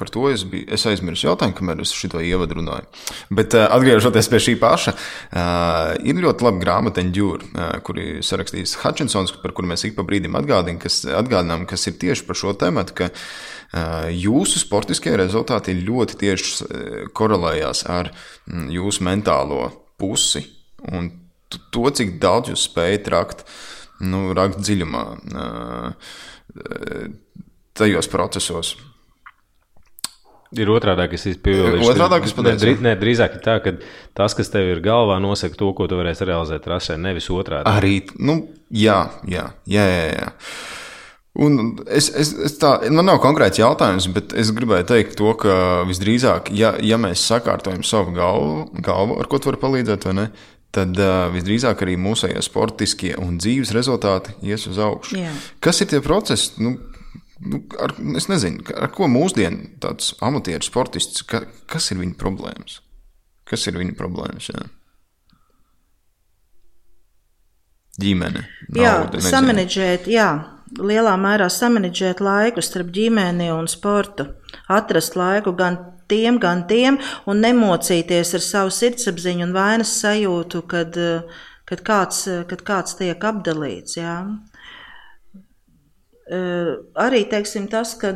[0.00, 2.88] Par to es, biju, es aizmirsu jautājumu, kamēr es šo ievadu runāju.
[3.36, 8.24] Bet, uh, atgriežoties pie šī paša, uh, ir ļoti laba grāmata Endure, uh, kur ir
[8.24, 12.40] sarakstījis Hutchinsons, par kuru mēs ik pa brīdim atgādinām, kas, atgādinām, kas ir tieši par
[12.40, 19.68] šo tēmu, ka uh, jūsu sportiskie rezultāti ļoti tieši uh, korelējās ar mm, jūsu mentālo
[20.00, 20.46] pusi
[20.88, 21.12] un
[21.50, 23.44] to, cik daudz jūs spējat rakt,
[24.06, 25.04] nu, rakt dziļumā
[25.36, 26.14] uh,
[27.76, 28.76] tajos procesos.
[30.58, 31.86] Ir otrādi, kas izpildīts.
[31.86, 32.66] Otrādāk es pateicu.
[32.66, 33.76] Nē, nē, drīzāk ir tā, ka
[34.18, 37.70] tas, kas tev ir galvā, nosaka to, ko tu varēsi realizēt trasē, nevis otrādi.
[37.70, 38.40] Arī, nu,
[38.74, 39.86] jā, jā, jā.
[39.86, 40.30] jā, jā.
[41.38, 45.54] Un es, es, es tā, man nav konkrēts jautājums, bet es gribēju teikt to, ka
[45.86, 50.26] visdrīzāk, ja, ja mēs sakārtojam savu galvu, galvu, ar ko tu vari palīdzēt, vai ne,
[50.74, 55.20] tad uh, visdrīzāk arī mūsējie sportiskie un dzīves rezultāti ies uz augšu.
[55.22, 55.30] Jā.
[55.62, 56.58] Kas ir tie procesi?
[56.62, 56.74] Nu,
[57.40, 62.80] nu, ar, es nezinu, ar ko mūsdienu tāds amatieru sportists, ka, kas ir viņa problēmas?
[63.48, 64.50] Kas ir viņa problēmas?
[64.52, 64.66] Jā?
[68.00, 69.30] Ģimene, Jā, nauda, nezinu.
[69.34, 70.28] samanģēt, jā,
[70.78, 74.28] lielā mērā samanģēt laiku starp ģimeni un sportu.
[74.70, 75.76] Atrast laiku gan
[76.10, 80.96] tiem, gan tiem, un nemocīties ar savu sirdsapziņu un vainas sajūtu, kad,
[81.68, 83.98] kad, kāds, kad kāds tiek apdalīts.
[83.98, 84.14] Jā.
[86.30, 88.12] Arī teiksim, tas, ka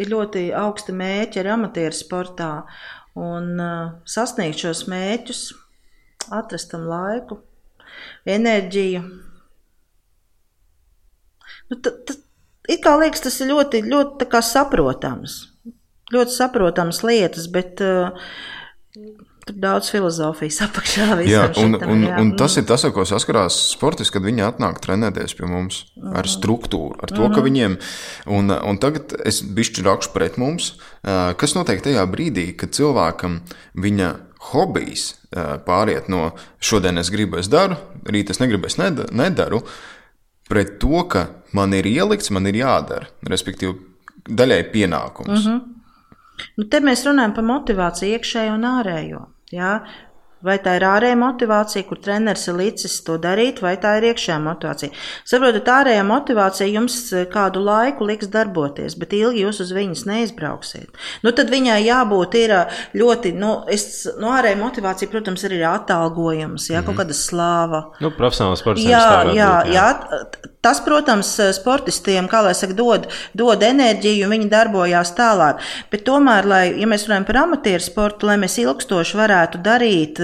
[0.00, 2.52] ir ļoti augsti mērķi ar amatieru sportā,
[3.18, 3.60] un
[4.08, 5.42] sasniegt šos mērķus,
[6.32, 7.42] atrast tam laiku,
[8.24, 9.02] enerģiju.
[11.68, 12.16] Nu, t, t,
[12.72, 15.36] it kā liekas, tas ir ļoti, ļoti saprotams.
[16.12, 18.12] Ļoti saprotams lietas, bet uh,
[19.46, 21.06] tur daudz filozofijas apakšā.
[21.26, 22.16] Jā, un, šitam, un, jā.
[22.22, 26.16] un tas ir tas, ko saskarās sportisti, kad viņi atnāk trenēties pie mums mm.
[26.20, 27.46] ar struktūru, ar to, mm ka mhm.
[27.46, 27.76] viņiem,
[28.38, 33.40] un, un tagad es bišķi rakšu pret mums, uh, kas notiek tajā brīdī, kad cilvēkam
[33.78, 34.10] viņa
[34.50, 39.62] hobijs uh, pāriet no šodien es gribu, es daru, rīt es negribu, es nedaru,
[40.50, 43.08] pret to, ka man ir ielikts, man ir jādara.
[43.28, 43.78] Respektīvi,
[44.28, 45.46] daļai pienākums.
[45.46, 45.60] Mm -hmm.
[46.56, 49.22] nu, te mēs runājam par motivāciju iekšējo un ārējo.
[49.52, 49.76] Jā?
[50.42, 54.38] Vai tā ir ārējā motivācija, kur treneris ir licis to darīt, vai tā ir iekšējā
[54.42, 54.90] motivācija?
[55.28, 56.96] Saprotat, ārējā motivācija jums
[57.30, 60.98] kādu laiku liks darboties, bet ilgi jūs uz viņas neizbrauksiet.
[61.22, 62.56] Nu, tad viņai jābūt ir
[62.98, 66.88] ļoti, nu, es, nu ārējā motivācija, protams, ir atalgojums, jā, mm -hmm.
[66.90, 67.84] kaut kāda slāva.
[68.02, 68.82] Nu, profesionāls sports.
[68.82, 70.51] Jā, jā, jā, jā.
[70.62, 75.62] Tas, protams, sportistiem, kā lai saka, dod, dod enerģiju, viņi darbojās tālāk.
[75.90, 80.20] Bet tomēr, lai, ja mēs runājam par amatieru sportu, lai mēs ilgstoši varētu darīt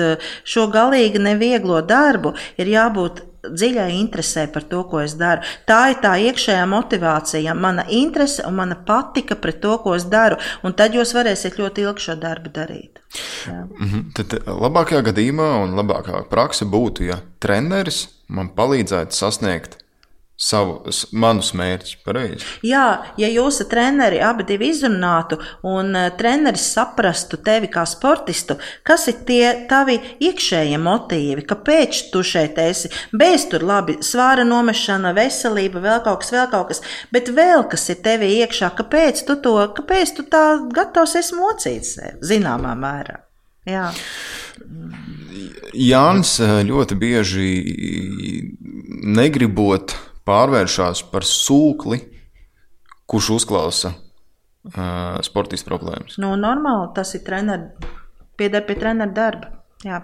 [0.46, 5.42] šo galīgi nevieglo darbu, ir jābūt dziļai interesē par to, ko es daru.
[5.68, 10.38] Tā ir tā iekšējā motivācija, mana interese un mana patika pret to, ko es daru.
[10.62, 13.02] Un tad jūs varēsiet ļoti ilgi šo darbu darīt.
[13.46, 13.64] Jā.
[13.64, 14.06] -hmm.
[14.14, 19.78] Tad labākajā gadījumā un labākā praksa būtu, ja treneris man palīdzētu sasniegt
[20.38, 20.78] savu,
[21.12, 21.96] manus mērķus.
[22.06, 22.46] Pareizi.
[22.66, 22.84] Jā,
[23.18, 29.18] ja jūs ar treneri abi izrunātu un uh, treneris saprastu tevi kā sportistu, kas ir
[29.28, 32.90] tie tavi iekšējie motīvi, kāpēc tu šeit esi.
[33.12, 36.82] Bez tur labi svāra nomešana, veselība, vēl kaut kas, vēl kaut kas,
[37.14, 41.88] bet vēl kas ir tevi iekšā, kāpēc tu to, kāpēc tu tā gatavs esi mocīt
[41.88, 43.24] sev zināmā mērā.
[43.68, 43.90] Jā.
[45.76, 47.48] Jānis eh, ļoti bieži
[49.18, 49.92] negribot
[50.28, 52.02] pārvēršas par sūkli,
[53.08, 56.18] kurš uzklausa uh, sportistu problēmas.
[56.20, 57.90] Nu, normāli tas ir treneris,
[58.38, 59.52] pieder pie treneru darba.
[59.86, 60.02] Jā.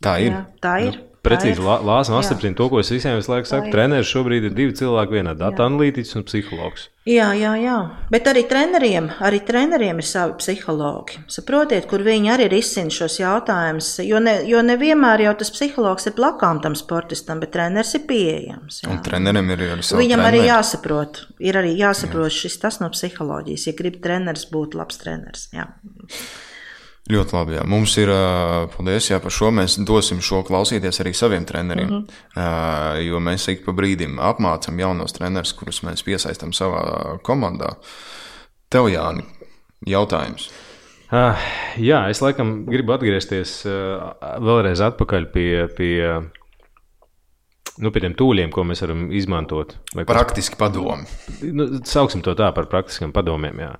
[0.00, 0.32] Tā ir.
[0.32, 0.96] Jā, tā ir.
[0.96, 3.68] Nu, Precīzi Lāsas apstiprina to, ko es visiem visu laiku saku.
[3.72, 6.88] Treneris šobrīd ir divi cilvēki vienā- datu analītiķis un psihologs.
[7.08, 7.76] Jā, jā, jā.
[8.12, 11.20] Bet arī treneriem, arī treneriem ir savi psihologi.
[11.28, 13.88] Saprotiet, kur viņi arī risina šos jautājumus.
[14.04, 18.82] Jo, ne, jo nevienmēr jau tas psihologs ir blakām tam sportistam, bet treneris ir pieejams.
[18.82, 18.90] Jā.
[18.90, 20.04] Un trenerim ir arī savi.
[20.04, 20.40] Viņam treneri.
[20.40, 22.36] arī jāsaprot, ir arī jāsaprot jā.
[22.44, 25.48] šis tas no psiholoģijas, ja grib treneris būt labs treneris.
[25.52, 25.68] Jā.
[27.10, 27.56] Ļoti labi.
[27.58, 27.64] Jā.
[27.66, 28.12] Mums ir,
[28.74, 29.50] paldies jā, par šo.
[29.54, 31.90] Mēs dosim šo klausīties arī saviem treneriem.
[31.90, 33.02] Mm -hmm.
[33.08, 37.74] Jo mēs ik pa brīdim apmācām jaunos trenerus, kurus mēs piesaistām savā komandā.
[38.70, 39.24] Tev, Jāni,
[39.86, 40.50] jautājums.
[41.10, 41.34] Uh,
[41.74, 45.96] jā, es laikam gribu atgriezties uh, vēlreiz atpakaļ pie, pie
[47.82, 49.74] nu, pie tiem tūļiem, ko mēs varam izmantot.
[50.06, 51.08] Praktiski padomi.
[51.50, 53.58] Nu, sauksim to tā par praktiskiem padomiem.
[53.58, 53.72] Jā.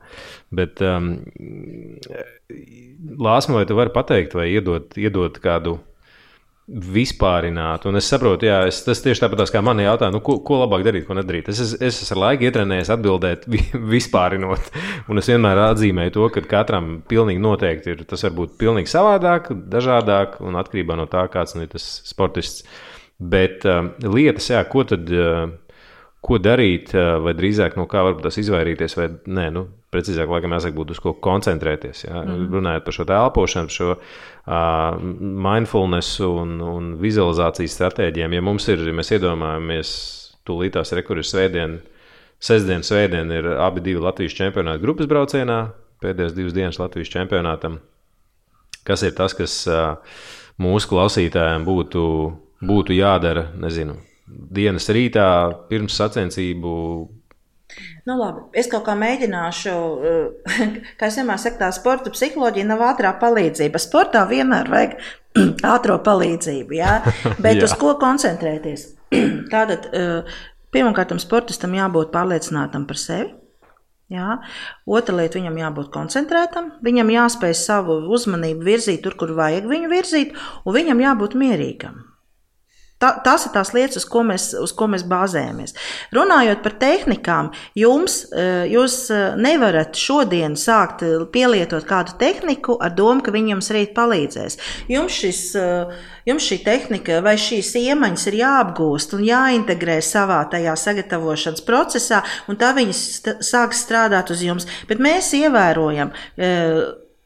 [0.51, 1.13] Bet, um,
[3.21, 5.79] Lāsma, vai tu vari pateikt, vai iedot, iedot kādu
[6.71, 7.85] vispārināt.
[7.89, 10.85] Un es saprotu, jā, es, tas tieši tāpat kā man jautā, nu, ko, ko labāk
[10.87, 11.49] darīt, ko nedarīt.
[11.51, 13.49] Es, es, es esmu ar laiku ietrenējies atbildēt
[13.95, 14.71] vispārinot.
[15.11, 19.51] Un es vienmēr atzīmēju to, ka katram pilnīgi noteikti ir tas var būt pilnīgi savādāk,
[19.73, 22.63] dažādāk un atkarībā no tā, kāds nu, ir tas sportists.
[23.21, 25.11] Bet uh, lietas, jā, ko tad.
[25.11, 25.59] Uh,
[26.21, 30.55] Ko darīt, uh, vai drīzāk no kā varbūt tas izvairīties, vai nē, nu, precīzāk, laikam,
[30.57, 32.05] jāsaka, būtu uz ko koncentrēties.
[32.07, 32.23] Jā.
[32.23, 32.49] Mm.
[32.55, 35.05] Runājot par šo elpošanu, par šo uh,
[35.47, 38.37] mindfulness un, un vizualizācijas stratēģiem.
[38.39, 39.95] Ja mums ir, ja mēs iedomājamies,
[40.49, 41.81] tūlītās rekurors svētdien,
[42.43, 45.63] sestdien, svētdien ir abi divi Latvijas čempionāti grupas braucienā,
[46.03, 47.81] pēdējās divas dienas Latvijas čempionātam.
[48.87, 49.99] Kas ir tas, kas uh,
[50.63, 52.05] mūsu klausītājiem būtu
[52.61, 55.27] būtu jādara, nezinu, dienas rītā
[55.71, 56.75] pirms sacensību.
[58.09, 58.45] Nu, labi.
[58.57, 59.75] Es kaut kā mēģināšu,
[60.11, 60.69] eh,
[61.01, 63.81] kā vienmēr saku, tā sporta psiholoģija nav ātrā palīdzība.
[63.83, 64.97] Sportā vienmēr vajag
[65.75, 66.97] ātrā palīdzību, jā?
[67.45, 67.67] bet jā.
[67.69, 68.89] uz ko koncentrēties?
[69.53, 70.41] Tātad, eh,
[70.75, 73.35] pirmkārt, sportistam jābūt pārliecinātam par sevi.
[74.11, 74.41] Jā.
[74.91, 80.33] Otra lieta, viņam jābūt koncentrētam, viņam jāspēj savu uzmanību virzīt tur, kur vajag viņu virzīt,
[80.67, 82.10] un viņam jābūt mierīgam.
[83.01, 85.73] Tā, tās ir tās lietas, uz ko, mēs, uz ko mēs bāzējamies.
[86.13, 87.47] Runājot par tehnikām,
[87.79, 93.55] jums, eh, jūs eh, nevarat šodien sākt eh, pielietot kādu tehniku ar domu, ka viņi
[93.55, 94.59] jums rīt palīdzēs.
[94.93, 95.41] Jums, šis,
[96.29, 102.21] jums šī tehnika vai šīs iemaņas ir jāapgūst un jāintegrē savā tajā sagatavošanas procesā,
[102.53, 103.03] un tā viņas
[103.49, 104.69] sāks strādāt uz jums.
[104.93, 106.13] Bet mēs ievērojam,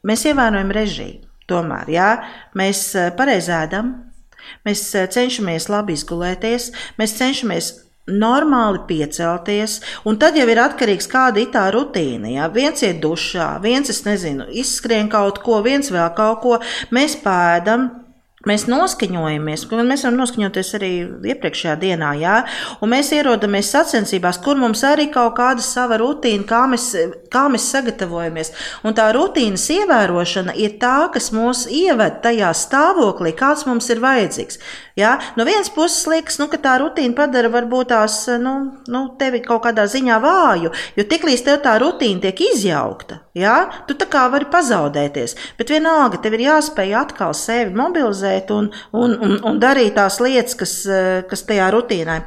[0.07, 1.23] mēs ievērojam režiju.
[1.45, 2.09] Tomēr, jā,
[2.57, 2.87] mēs
[3.19, 3.91] pareizi ēdam,
[4.67, 7.71] Mēs eh, cenšamies labi izgulēties, mēs cenšamies
[8.05, 12.29] normāli piecelties, un tad jau ir atkarīgs kāda ir tā rutīna.
[12.35, 12.49] Ja?
[12.53, 16.59] Viens ir dušā, viens, es nezinu, izskrien kaut ko, viens vēl kaut ko,
[16.93, 17.89] mēs pēdam,
[18.45, 20.91] Mēs noskaņojamies, mēs varam noskaņoties arī
[21.33, 22.35] iepriekšējā dienā, jā,
[22.77, 26.91] un mēs ierodamies sacensībās, kur mums arī kaut kāda sava rutīna, kā mēs,
[27.33, 28.53] kā mēs sagatavojamies.
[28.85, 34.61] Un tā rutīnas ievērošana ir tā, kas mūs ieved tajā stāvoklī, kāds mums ir vajadzīgs.
[34.95, 35.17] Jā.
[35.35, 38.53] No vienas puses liekas, nu, ka tā rutīna padara varbūt tās, nu,
[38.87, 43.57] nu tevi kaut kādā ziņā vāju, jo tiklīdz tev tā rutīna tiek izjaukta, jā,
[43.89, 48.71] tu tā kā vari pazaudēties, bet vienalga tev ir jāspēj atkal sevi mobilizēt organizēt un,
[48.93, 52.25] un, un, un darīt tās lietas, kas, eh, kas tajā rutīnā ir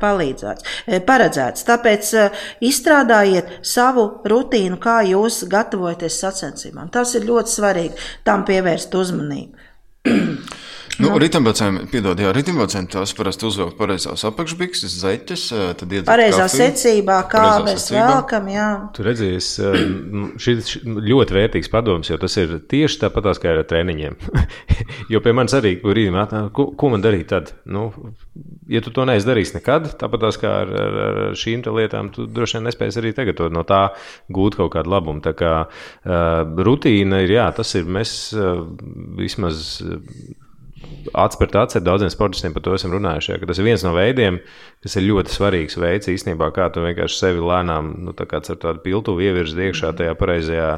[0.86, 1.64] eh, paredzētas.
[1.68, 2.30] Tāpēc eh,
[2.60, 6.90] izstrādājiet savu rutīnu, kā jūs gatavojaties sacensībām.
[6.90, 7.94] Tas ir ļoti svarīgi
[8.24, 9.56] tam pievērst uzmanību.
[10.98, 11.18] Nu, nu.
[11.22, 15.44] Riteņbraucējiem, piedod, jā, riteņbraucējiem tās parasti uzvelk pareizās apakšbikses, zeķes,
[15.78, 16.64] tad iedod Pareizā kafiju.
[16.64, 18.06] secībā, kā Pareizā mēs secībā.
[18.10, 18.66] velkam, jā.
[18.96, 19.50] Tu redzēs,
[20.42, 24.16] šis ļoti vērtīgs padoms, jo tas ir tieši tāpatās kā ar treniņiem.
[25.12, 26.24] jo pie manis arī brīdī,
[26.56, 27.54] ko, ko man darīt tad?
[27.70, 27.86] Nu,
[28.66, 32.68] ja tu to neizdarīsi nekad, tāpatās kā ar, ar, ar šīm lietām, tu droši vien
[32.68, 33.84] nespēsi arī tagad no tā
[34.34, 35.22] gūt kaut kādu labumu.
[35.22, 38.66] Tā kā uh, rutīna ir, jā, tas ir mēs uh,
[39.22, 39.78] vismaz.
[39.86, 40.46] Uh,
[41.12, 43.32] acis pret aci ar daudziem sportistiem par to esam runājuši.
[43.34, 44.40] Ja, tas ir viens no veidiem,
[44.84, 48.82] kas ir ļoti svarīgs veids īstenībā, kā tu vienkārši sevi lēnām, nu, tā ar tādu
[48.84, 50.72] piltuvu ievirzi iekšā tajā pareizajā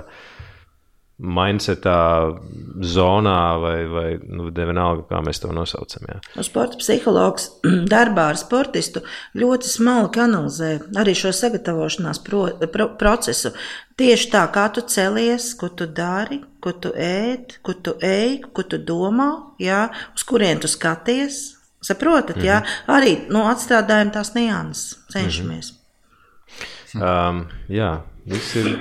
[1.21, 2.33] mindsetā,
[2.81, 6.07] zonā vai, vai nu, vienalga, kā mēs to nosaucam.
[6.09, 6.19] Jā.
[6.39, 7.51] Nu, sporta psihologs
[7.93, 9.03] darbā ar sportistu
[9.37, 13.53] ļoti smalki analizē arī šo sagatavošanās pro, pro, procesu.
[14.01, 18.65] Tieši tā, kā tu celies, ko tu dari, ko tu ēd, ko tu ej, ko
[18.65, 21.59] tu domā, jā, uz kurien tu skaties.
[21.81, 22.47] Saprotat, mm -hmm.
[22.47, 22.91] jā, mhm.
[22.93, 25.73] arī nu, atstrādājam tās nianses, cenšamies.
[25.73, 27.29] Mm -hmm.
[27.31, 28.79] um, jā, viss ir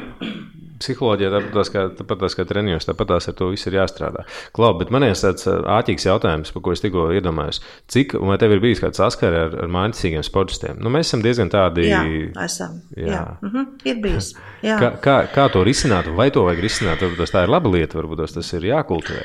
[0.80, 4.26] psiholoģija tāpat kā, tāpat kā treniņos, tāpat ar to viss ir jāstrādā.
[4.56, 7.62] Klau, bet man ir tāds āķīgs jautājums, par ko es tikko iedomājos.
[7.92, 10.80] Cik, vai tev ir bijis kāds saskars ar, ar mākslīgiem sportistiem?
[10.82, 11.90] Nu, mēs esam diezgan tādi.
[11.90, 12.04] Jā,
[12.46, 12.80] esam.
[12.96, 13.24] Jā, jā.
[13.46, 14.34] Mhm, ir bijis.
[14.66, 14.80] Jā.
[14.82, 17.04] Kā, kā, kā to risināt, vai to vajag risināt?
[17.04, 19.24] Varbūt tā ir laba lieta, varbūt tas ir jākultivē.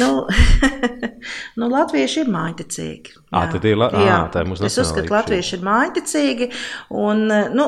[0.00, 0.10] Nu,
[1.60, 3.16] nu, latvieši ir mājticīgi.
[3.26, 3.90] Jā, à, ir la...
[3.90, 6.50] À, tā ir mūsu Es uzskatu, ka latvieši ir mājticīgi.
[6.96, 7.26] Un,
[7.56, 7.66] nu,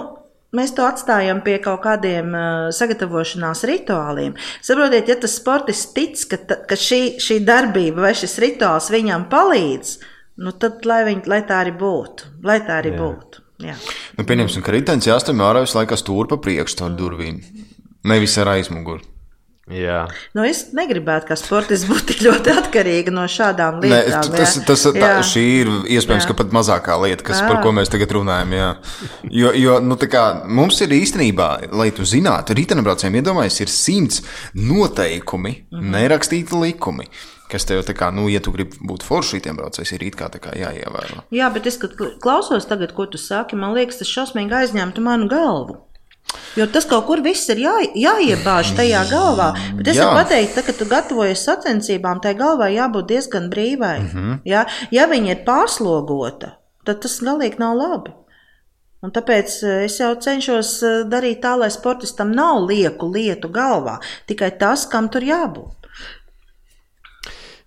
[0.57, 4.37] Mēs to atstājam pie kaut kādiem uh, sagatavošanās rituāliem.
[4.65, 9.27] Saprotiet, ja tas sportists tic, ka, ta, ka šī, šī darbība vai šis rituāls viņam
[9.29, 9.93] palīdz,
[10.41, 12.33] nu tad lai, viņ, lai tā arī būtu.
[12.49, 13.03] Lai tā arī Jā.
[13.03, 13.45] būtu.
[13.69, 13.77] Jā.
[14.17, 17.43] Nu, pieņemsim, ka ritenis jāstāv ārā visu laiku stūri pa priekšu caur durvīm.
[18.09, 19.05] Nevis ar aizmuguri.
[19.75, 20.03] Jā.
[20.37, 24.29] Nu, es negribētu, ka sports būtu tik ļoti atkarīgs no šādām lietām.
[24.33, 27.49] Ne, tas, tas, tā, šī ir iespējams pat mazākā lieta, kas, jā.
[27.51, 28.55] par ko mēs tagad runājam.
[28.57, 28.69] Jā.
[29.29, 34.23] Jo, jo nu, kā, mums ir īstenībā, lai tu zinātu, riteņbraucējiem iedomājies, ir simts
[34.55, 35.91] noteikumi, mm -hmm.
[35.97, 37.11] nerakstīti likumi.
[37.49, 40.53] Kas tev tā kā, nu, ja tu gribi būt foršs riteņbraucējs, ir it kā, kā
[40.53, 41.25] jāievēro.
[41.33, 41.81] Jā, bet es,
[42.21, 45.79] klausos tagad, ko tu saki, man liekas, tas šausmīgi aizņemtu manu galvu.
[46.59, 49.53] Jo tas kaut kur viss ir jā, jāiebāž tajā galvā.
[49.79, 53.99] Bet es varu pateikt, ka tu gatavojies sacensībām, tai galvai jābūt diezgan brīvai.
[54.01, 54.39] Mm -hmm.
[54.45, 54.67] ja?
[54.91, 58.17] ja viņa ir pārslogota, tad tas galīgi nav labi.
[58.99, 64.01] Un tāpēc eh, es jau cenšos eh, darīt tā, lai sportistam nav lieku lietu galvā,
[64.27, 65.78] tikai tas, kam tur jābūt.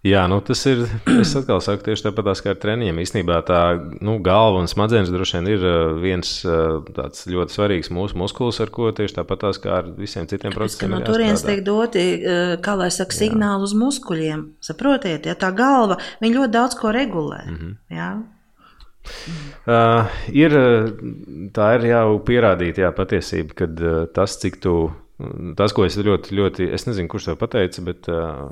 [0.01, 0.79] Jā, nu tas ir.
[1.21, 2.99] Es atkal saku, tieši tāpat kā ar treniņiem.
[3.03, 3.59] Īstenībā tā
[4.01, 8.57] nu, galva un smadzenes droši vien ir uh, viens uh, tāds ļoti svarīgs mūsu muskulis,
[8.63, 10.95] ar ko tieši tāpat kā ar visiem citiem procesiem.
[10.95, 14.47] No turienes tiek doti, uh, kā lai saka, signāli uz muskuļiem.
[14.65, 17.43] Saprotiet, ja tā galva, ļoti daudz ko regulē.
[17.45, 17.75] Mm -hmm.
[17.93, 18.11] Jā.
[19.65, 20.57] Uh, ir,
[21.53, 24.91] tā ir jau pierādīta patiesība, ka uh, tas, cik tu,
[25.57, 28.49] tas, ko es ļoti, ļoti, es nezinu, kurš to pateica, bet uh,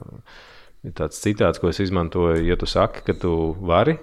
[0.88, 3.34] Ir tāds citāts, ko es izmantoju, ja tu saki, ka tu
[3.68, 3.98] vari,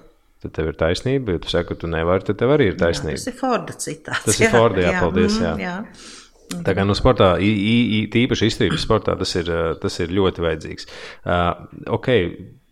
[0.44, 1.36] tad tev ir taisnība.
[1.36, 3.16] Ja tu saki, ka tu nevari, tad tev arī ir taisnība.
[3.16, 4.26] Jā, tas ir Forda citāts.
[4.26, 5.38] Tas jā, ir Forda, jā, jā, paldies.
[5.40, 5.54] Jā.
[5.62, 5.76] Jā.
[6.66, 7.32] Tā kā nu, sportā,
[8.12, 9.48] tīpaši izturības sportā, tas ir,
[9.82, 10.86] tas ir ļoti vajadzīgs.
[11.26, 11.64] Uh,
[11.96, 12.10] ok,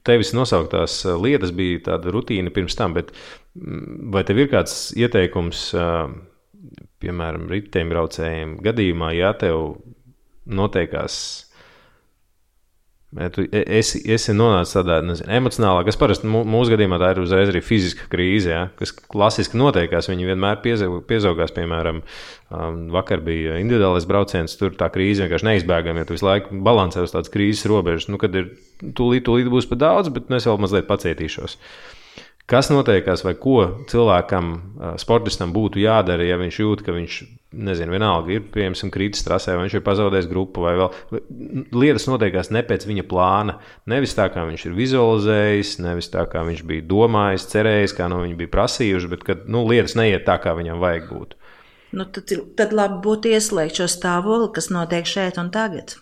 [0.07, 3.11] tevis nosauktās lietas bija tāda rutīna pirms tam, bet
[3.57, 5.65] mm, vai tev ir kāds ieteikums,
[7.03, 9.75] piemēram, riteņbraucējiem gadījumā, ja tev
[10.45, 11.17] notiekās
[13.15, 17.21] Ja tu e, esi, esi nonācis tādā nezinu, emocionālā, kas parasti mūsu gadījumā tā ir
[17.23, 20.11] uzreiz arī fiziska krīze, ja, kas klasiski notiekās.
[20.11, 26.09] Viņi vienmēr piezaugās, piemēram, um, vakar bija individuālais brauciens, tur tā krīze vienkārši neizbēgama, ja
[26.09, 28.11] tu visu laiku balansē uz tādas krīzes robežas.
[28.11, 28.51] Nu, kad ir
[28.83, 31.61] tūlīt, tūlīt būs par daudz, bet nu, es vēl mazliet pacietīšos.
[32.45, 34.49] Kas notiekās, vai ko cilvēkam,
[35.01, 37.14] sportistam būtu jādara, ja viņš jūt, ka viņš,
[37.57, 41.22] nezinu, vienalga ir piemēram kritis trasē, vai viņš ir pazaudējis grupu, vai vēl
[41.72, 43.57] lietas notiekās ne pēc viņa plāna.
[43.88, 48.20] Nevis tā, kā viņš ir vizualizējis, nevis tā, kā viņš bija domājis, cerējis, kā no
[48.26, 51.34] viņa bija prasījuši, bet kad nu, lietas neiet tā, kā viņam vajag būt.
[51.97, 52.28] Nu, tad,
[52.61, 55.97] tad labi būtu ieslēgt šo stāvokli, kas notiek šeit un tagad.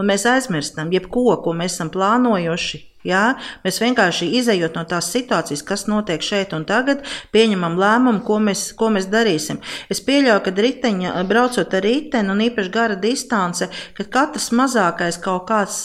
[0.00, 5.62] Un mēs aizmirstam, jebko, ko mēs esam plānojuši Jā, mēs vienkārši izējot no tās situācijas,
[5.64, 7.00] kas notiek šeit un tagad,
[7.32, 9.62] pieņemam lēmumu, ko mēs, ko mēs darīsim.
[9.88, 15.48] Es pieļauju, ka riteņa, braucot ar riteni un īpaši gara distance, ka katrs mazākais kaut
[15.48, 15.80] kāds,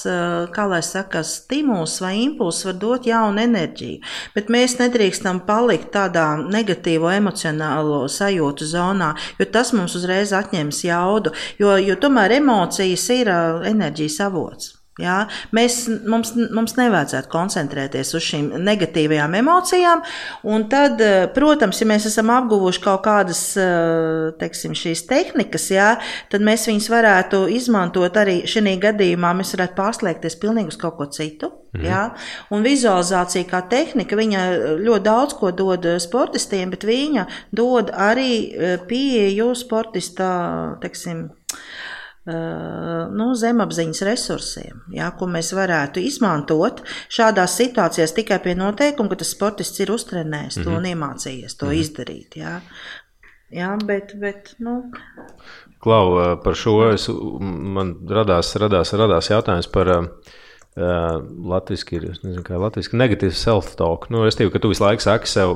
[0.51, 4.03] kā lai saka, stimuls vai impulss var dot jaunu enerģiju.
[4.35, 11.31] Bet mēs nedrīkstam palikt tādā negatīvo emocionālo sajūtu zonā, jo tas mums uzreiz atņems jaudu,
[11.63, 13.31] jo, jo tomēr emocijas ir
[13.71, 14.75] enerģijas avots.
[14.95, 20.03] Jā, mēs, mums, mums nevajadzētu koncentrēties uz šīm negatīvajām emocijām.
[20.71, 25.89] Tad, eh, protams, ja mēs esam apguvuši kaut kādas eh, teiksim, šīs tehnikas, jā,
[26.31, 29.35] tad mēs viņus varētu izmantot arī šajā gadījumā.
[29.35, 31.51] Mēs varētu pārslēgties pilnīgi uz kaut ko citu.
[31.75, 31.85] Mhm.
[31.91, 32.03] Jā.
[32.55, 34.47] Un vizualizācija kā tehnika, viņa
[34.79, 40.29] ļoti daudz ko dod sportistiem, bet viņa dod arī eh, pieeju sportista,
[40.79, 41.84] teiksim, Eh,
[42.25, 46.81] nu, zemapziņas resursiem, ja, ko mēs varētu izmantot
[47.13, 50.65] šādās situācijās tikai pie noteikuma, ka tas sportists ir uztrenējis mm -hmm.
[50.65, 50.91] to un mhm.
[50.93, 51.81] iemācījies to mm -hmm.
[51.81, 52.37] izdarīt.
[52.41, 52.61] Ja.
[53.51, 54.91] Ja, bet, bet, nu.
[55.79, 57.09] Klau, eh, par šo es,
[57.39, 60.05] man radās, radās, radās jautājums par uh,
[60.75, 64.09] Uh, Latvijasiski ir nezinu, kā latviešu negatīvs self-talk.
[64.11, 65.53] Nu, es teiktu, ka tu visu laiku saki sev,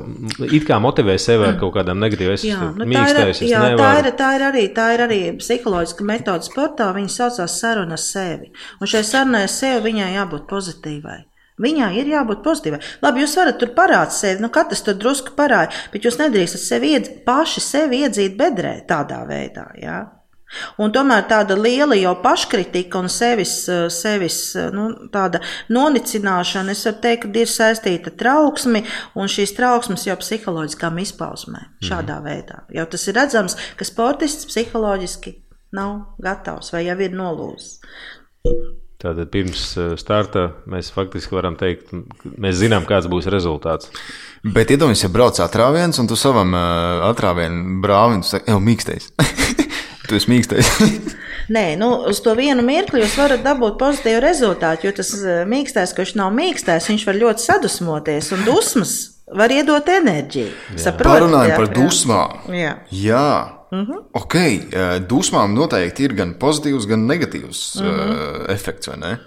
[0.48, 2.78] it kā motivē sevi ar kaut kādām negatīvām lietām.
[2.80, 6.86] Nu, tā, ir, jā, tā, ir, tā, ir arī, tā ir arī psiholoģiska metode sportā.
[6.96, 8.48] Viņa saucās saruna ar sevi.
[8.80, 11.18] Un šai sarunai ar sevi viņai jābūt pozitīvai.
[11.60, 12.80] Viņai ir jābūt pozitīvai.
[13.04, 16.94] Labi, jūs varat tur parādīt sevi, nu katrs tur drusku parāda, bet jūs nedrīkstat sevi
[16.94, 19.68] iedz, paši sevi iedzīt bedrē tādā veidā.
[19.76, 19.98] Jā?
[20.82, 23.54] Un tomēr tāda liela jau paškritika un sevis,
[23.94, 24.38] sevis
[24.74, 24.88] nu,
[25.70, 28.82] nonicināšana, es varu teikt, ir saistīta ar trauksmi
[29.14, 31.70] un šīs trauksmes jau psiholoģiskām izpausmēm.
[31.86, 32.26] Šādā mm.
[32.26, 32.64] veidā.
[32.74, 35.36] Jau tas ir redzams, ka sportists psiholoģiski
[35.76, 37.78] nav gatavs vai jau ir nolūzis.
[39.00, 41.94] Tātad pirms eh, starta mēs faktiski varam teikt,
[42.36, 43.88] mēs zinām, kāds būs rezultāts.
[44.44, 49.12] Bet iedomājieties, ja brauc atrāviens un tu savam atrāvienu brālim, tu saki, jau mīkstais.
[50.10, 50.68] Tu esi mīkstais.
[51.54, 55.94] Nē, nu, uz to vienu mirkli jūs varat dabūt pozitīvu rezultātu, jo tas eh, mīkstais,
[55.94, 58.94] kurš nav mīkstais, viņš var ļoti sadusmoties un dusmas
[59.30, 60.50] var iedot enerģiju.
[60.98, 62.36] Parunājot par dusmām.
[62.54, 62.74] Jā.
[62.90, 63.30] jā.
[63.70, 64.02] Mm -hmm.
[64.18, 68.50] Ok, eh, dusmām noteikti ir gan pozitīvs, gan negatīvs mm -hmm.
[68.50, 69.18] efekts, vai ne?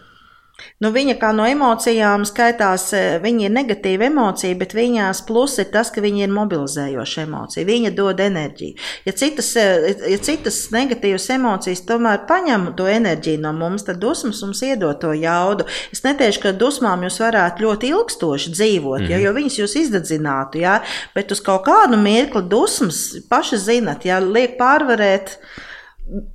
[0.84, 5.72] Nu, viņa kā no emocijām skaitās, e, viņa ir negatīva emocija, bet viņās plus ir
[5.74, 7.66] tas, ka viņa ir mobilizējoša emocija.
[7.68, 8.78] Viņa dod enerģiju.
[9.08, 14.44] Ja citas, e, ja citas negatīvas emocijas tomēr paņem to enerģiju no mums, tad dusmas
[14.46, 15.66] mums iedod to jaudu.
[15.92, 19.12] Es neteikšu, ka dusmām jūs varētu ļoti ilgstoši dzīvot, mm -hmm.
[19.12, 19.26] ja, mhm.
[19.26, 20.80] jo viņas jūs izdedzinātu, ja,
[21.16, 25.38] bet uz kaut kādu mirkli dusmas paši zinat, ja liek pārvarēt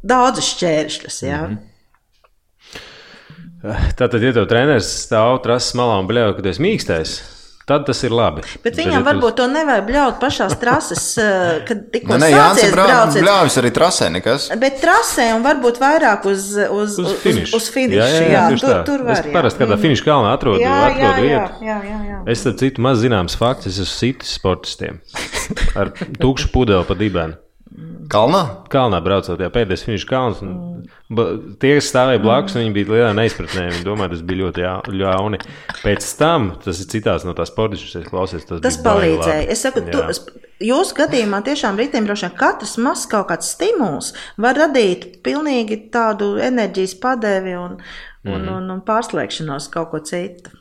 [0.02, 1.22] daudzas šķēršļus.
[1.22, 1.42] Ja.
[1.46, 1.77] Mm -hmm.
[3.98, 7.14] Tātad, ja tev treneris stāv trases malā un bļauj, ka tu esi mīkstais,
[7.68, 8.44] tad tas ir labi.
[8.64, 13.18] Bet viņam Bet, varbūt to nevajag bļaut pašās trases, eh, kad tikko nē, sācies brauciens.
[13.18, 14.46] Bļaujas arī trasē nekas.
[14.62, 17.50] Bet trasē un varbūt vairāk uz, uz, uz, finišu.
[17.50, 17.98] Uz, uz finišu.
[18.00, 19.20] Jā, jā, jā, jā tur, tur var.
[19.20, 19.84] Es parasti kādā mm.
[19.84, 21.66] finiša kalnā atrodu, jā, atrodu jā, vietu.
[21.68, 22.22] Jā, jā, jā.
[22.32, 25.02] Es starp citu maz zināms fakts, es esmu sitis sportistiem
[25.78, 25.92] ar
[26.22, 27.36] tukšu pudeli pa dibenu.
[28.08, 28.40] Kalnā?
[28.72, 30.40] Kalnā braucot, jā, pēdējais finiša kalns.
[30.44, 30.52] Un,
[31.12, 31.54] mm.
[31.60, 33.66] Tie, kas stāvēja blakus, viņi bija lielā neizpratnē.
[33.74, 35.40] Viņi domāja, tas bija ļoti ļauni.
[35.82, 38.46] Pēc tam, tas ir citās no tās sportišķas, kas klausies.
[38.48, 39.48] Tas, tas palīdzēja.
[39.52, 40.04] Es saku, tu,
[40.64, 47.58] jūsu gadījumā tiešām riteņbraukšanā katrs mazs kaut kāds stimuls var radīt pilnīgi tādu enerģijas padevi
[47.60, 47.76] un,
[48.24, 48.48] un, mm.
[48.56, 50.56] un, un pārslēgšanos kaut ko citu.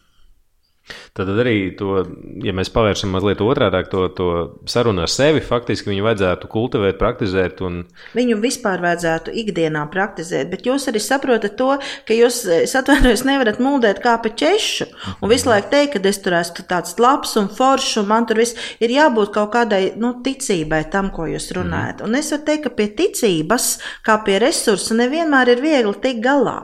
[1.18, 2.04] Tad arī, to,
[2.46, 4.28] ja mēs pavēršam mazliet otrādi to, to
[4.70, 7.64] sarunu ar sevi, faktiski viņu vajadzētu kultivēt, praktizēt.
[7.66, 7.82] Un...
[8.18, 11.74] Viņu vispār vajadzētu ikdienā praktizēt, bet jūs arī saprotat to,
[12.08, 14.90] ka jūs, es atvainojos, nevarat muldēt kā pa ķešu
[15.22, 18.42] un visu laiku teikt, ka es tur esmu tāds labs un foršs, un man tur
[18.44, 22.02] viss ir jābūt kaut kādai nu, ticībai tam, ko jūs runājat.
[22.02, 22.08] Mm.
[22.08, 23.70] Un es varu teikt, ka pie ticības,
[24.08, 26.60] kā pie resursa, nevienmēr ir viegli tikt galā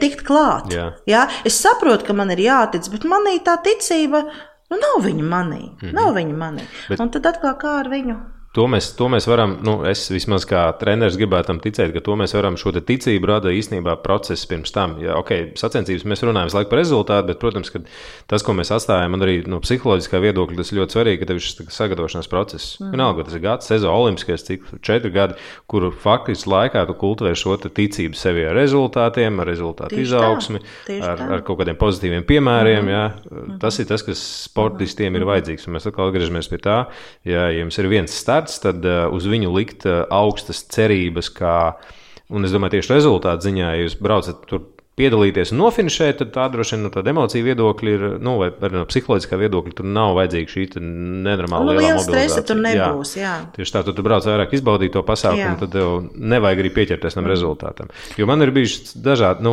[0.00, 0.70] tikt klāt.
[0.74, 0.92] Jā.
[1.06, 1.26] Jā?
[1.44, 4.22] Es saprotu, ka man ir jātic, bet manī tā ticība
[4.70, 5.62] nu, nav viņa manī.
[5.70, 5.92] Mm -hmm.
[5.94, 6.64] Nav viņa manī.
[6.88, 7.00] Bet...
[7.00, 8.16] Un tad atkal kā ar viņu?
[8.56, 12.14] To mēs, to mēs varam, nu, es vismaz kā treneris gribētu tam ticēt, ka to
[12.16, 14.94] mēs varam šo ticību rada īstenībā process pirms tam.
[15.02, 17.82] Ja, ok, sacensības mēs runājam visu laiku par rezultātu, bet, protams, ka
[18.32, 21.44] tas, ko mēs atstājam, un arī no psiholoģiskā viedokļa, tas ļoti svarīgi, ka tev ir
[21.44, 22.78] šis sagatavošanās process.
[22.80, 22.94] Mm.
[22.94, 25.36] Vienalga, tas ir gads, sezona, olimpiskais cikls, četri gadi,
[25.68, 30.96] kuru faktiski laikā tu kultivē šo ticību sevi ar rezultātiem, ar rezultātu Tieši izaugsmi, tā.
[31.02, 31.28] ar, tā.
[31.36, 32.88] ar kaut kādiem pozitīviem piemēriem.
[32.88, 32.96] Mm.
[32.96, 33.60] Ja.
[33.60, 35.20] Tas ir tas, kas sportistiem mm.
[35.20, 35.68] ir vajadzīgs.
[35.68, 36.80] Un mēs atkal atgriežamies pie tā,
[37.28, 41.76] ja jums ir viens starts starts, tad uh, uz viņu likt uh, augstas cerības, kā,
[42.30, 44.64] un es domāju, tieši rezultātu ziņā, ja jūs braucat tur
[44.96, 48.84] piedalīties un nofinišēt, tad tā droši vien no tāda emocija viedokļa ir, nu, vai no
[48.88, 52.40] psiholoģiskā viedokļa, tur nav vajadzīga šī nenormāla nu, liela stresa.
[52.46, 53.26] Tur nebūs, jā.
[53.26, 53.34] jā.
[53.58, 55.58] Tieši tā, tu, tu brauc vairāk izbaudīt to pasākumu, jā.
[55.60, 57.32] tad tev nevajag arī pieķerties tam mm.
[57.34, 57.92] rezultātam.
[58.16, 59.52] Jo man ir bijuši dažādi, nu,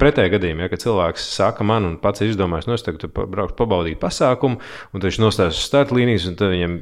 [0.00, 3.56] pretēji gadījumi, ja, kad cilvēks saka man un pats ir izdomājis, nu, es tagad braukšu
[3.62, 4.60] pabaudīt pasākumu,
[4.92, 6.76] un viņš nostājas uz startlīnijas, un tad viņam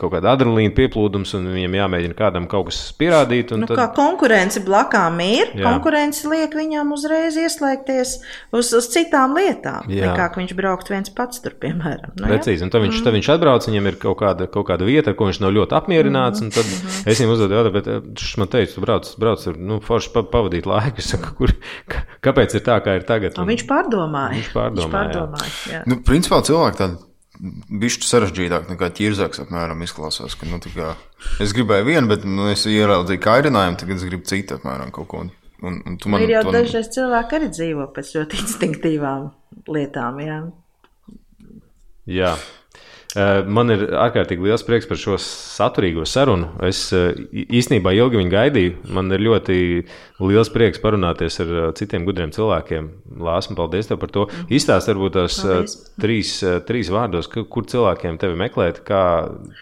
[0.00, 3.52] kaut kāda adrenalīna pieplūdums, un viņam jāmēģina kādam kaut kas pierādīt.
[3.52, 3.76] Nu, tad...
[3.82, 5.68] Kā konkurence blakām ir, jā.
[5.68, 8.12] konkurence liek viņam uzreiz uzreiz ieslēgties
[8.54, 10.10] uz, uz citām lietām, Jā.
[10.10, 12.14] nekā viņš braukt viens pats tur, piemēram.
[12.18, 13.06] Nu, Precīzi, un tad viņš, mm.
[13.06, 15.78] tad viņš atbrauc, viņam ir kaut kāda, kaut kāda vieta, ar ko viņš nav ļoti
[15.78, 16.50] apmierināts, mm.
[16.50, 17.06] un tad mm.
[17.10, 20.12] es viņam uzdodu jautājumu, bet viņš eh, man teica, tu brauc, brauc tur, nu, forši
[20.20, 21.56] pavadīt laiku, saku, kur,
[22.24, 23.38] kāpēc ir tā, kā ir tagad?
[23.38, 24.38] Un, un viņš pārdomāja.
[24.38, 25.74] Viņš pārdomāja, viņš pārdomāja jā.
[25.74, 25.82] Jā.
[25.90, 27.02] Nu, principā cilvēki tādi
[27.34, 30.36] Bišķi sarežģītāk nekā ķirzaks, apmēram, izklausās.
[30.38, 30.92] Ka, nu, kā,
[31.42, 35.24] es gribēju vienu, bet nu, es ieraudzīju kairinājumu, tagad es gribu citu, apmēram, kaut ko.
[35.26, 35.32] Un,
[35.64, 36.58] un man, ir jau man...
[36.58, 39.30] dažreiz cilvēki arī dzīvo pēc ļoti instinktīvām
[39.74, 40.20] lietām.
[40.24, 40.42] Jā.
[42.10, 42.34] jā.
[43.14, 46.48] Man ir ārkārtīgi liels prieks par šo saturīgo sarunu.
[46.66, 48.72] Es īstenībā ilgi viņu gaidīju.
[48.96, 49.58] Man ir ļoti
[50.18, 52.88] liels prieks parunāties ar citiem gudriem cilvēkiem.
[53.22, 54.26] Lāsma, paldies tev par to.
[54.26, 54.50] Mm.
[54.58, 55.38] Izstāst varbūt tās
[56.02, 56.34] trīs,
[56.66, 59.04] trīs vārdos, kur cilvēkiem tevi meklēt, kā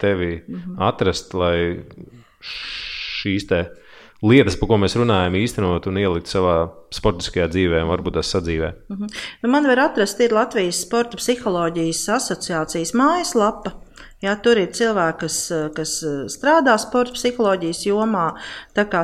[0.01, 0.81] tevi -hmm.
[0.89, 1.85] atrast, lai
[2.41, 3.67] šīs te
[4.23, 6.57] lietas, par ko mēs runājam, īstenot un ielikt savā
[6.95, 8.73] sportiskajā dzīvē, varbūt tās sadzīvē.
[8.89, 9.05] Uh mhm.
[9.05, 9.23] -huh.
[9.43, 13.79] nu, man var atrast, Latvijas Sporta psiholoģijas asociācijas mājaslapa.
[14.23, 15.37] Jā, tur ir cilvēki, kas,
[15.75, 15.93] kas
[16.31, 18.29] strādā sporta psiholoģijas jomā.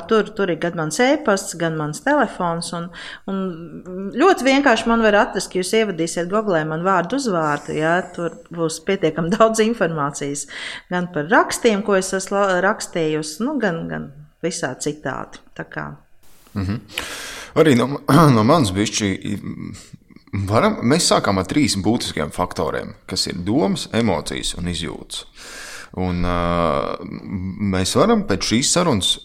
[0.07, 2.71] Tur, tur ir gan mans e-pasts, gan mans telefons.
[2.79, 2.87] Un,
[3.27, 7.75] un ļoti vienkārši man var atrast, ka jūs ievadīsiet Google man vārdu uzvārdu.
[7.81, 10.47] Jā, tur būs pietiekami daudz informācijas
[10.93, 14.11] gan par rakstiem, ko es esmu rakstījusi, nu, gan, gan
[14.43, 15.39] visā citādi.
[16.55, 16.81] Mm -hmm.
[17.55, 18.01] Arī no,
[18.37, 19.39] no manas bišķi.
[20.49, 25.25] Varam, mēs sākām ar trīs būtiskiem faktoriem, kas ir domas, emocijas un izjūtas.
[25.97, 27.01] Un, uh,
[27.73, 29.19] mēs varam pēc šīs sarunas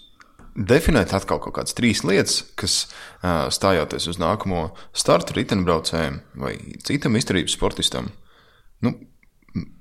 [0.56, 6.54] definēt atkal kaut kādas trīs lietas, kas uh, stājoties uz nākamo startu riteņbraucējiem vai
[6.88, 8.08] citam izturības sportistam,
[8.86, 8.94] nu,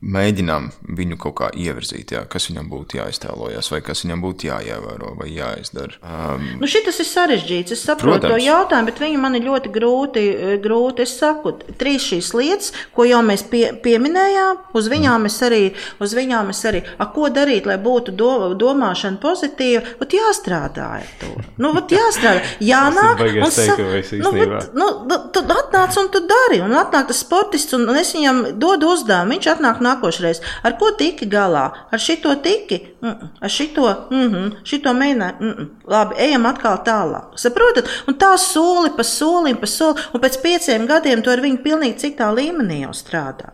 [0.02, 5.12] mēģinām viņu kaut kā ievirzīt, jā, kas viņam būtu jāiztēlojas, vai kas viņam būtu jāievēro
[5.18, 5.98] vai jāizdara.
[6.02, 7.74] Um, nu, Šis ir sarežģīts.
[7.76, 8.34] Es saprotu protams.
[8.34, 10.24] to jautājumu, bet viņu man ir ļoti grūti.
[10.62, 15.30] grūti es saku, trīs šīs lietas, ko jau mēs pie, pieminējām, uz viņām mm.
[15.30, 15.62] es arī,
[16.02, 21.08] uz viņām es arī, a, ko darīt, lai būtu do, domāšana pozitīva, ot jāstrādā ar
[21.20, 21.32] to.
[21.62, 22.42] Nu, ot jāstrādā,
[22.72, 23.88] jānāk un saka,
[24.22, 24.90] nu, bet, nu,
[25.34, 29.50] tu atnāc un tu dari, un atnāk tas sportists, un, es viņam dodu uzdevumu, viņš
[29.54, 30.42] atnāk atnāk nākošais.
[30.62, 31.64] Ar ko tiki galā?
[31.92, 32.80] Ar šito tiki?
[33.00, 33.28] Mm -mm.
[33.40, 34.52] Ar šito, mm -hmm.
[34.64, 35.34] šito mēģināju.
[35.40, 35.68] Mm -mm.
[35.86, 37.36] Labi, ejam atkal tālāk.
[37.36, 37.84] Saprotat?
[38.06, 41.98] Un tā soli pa solim, pa solim, un pēc pieciem gadiem tu ar viņu pilnīgi
[41.98, 43.48] citā līmenī jau strādā.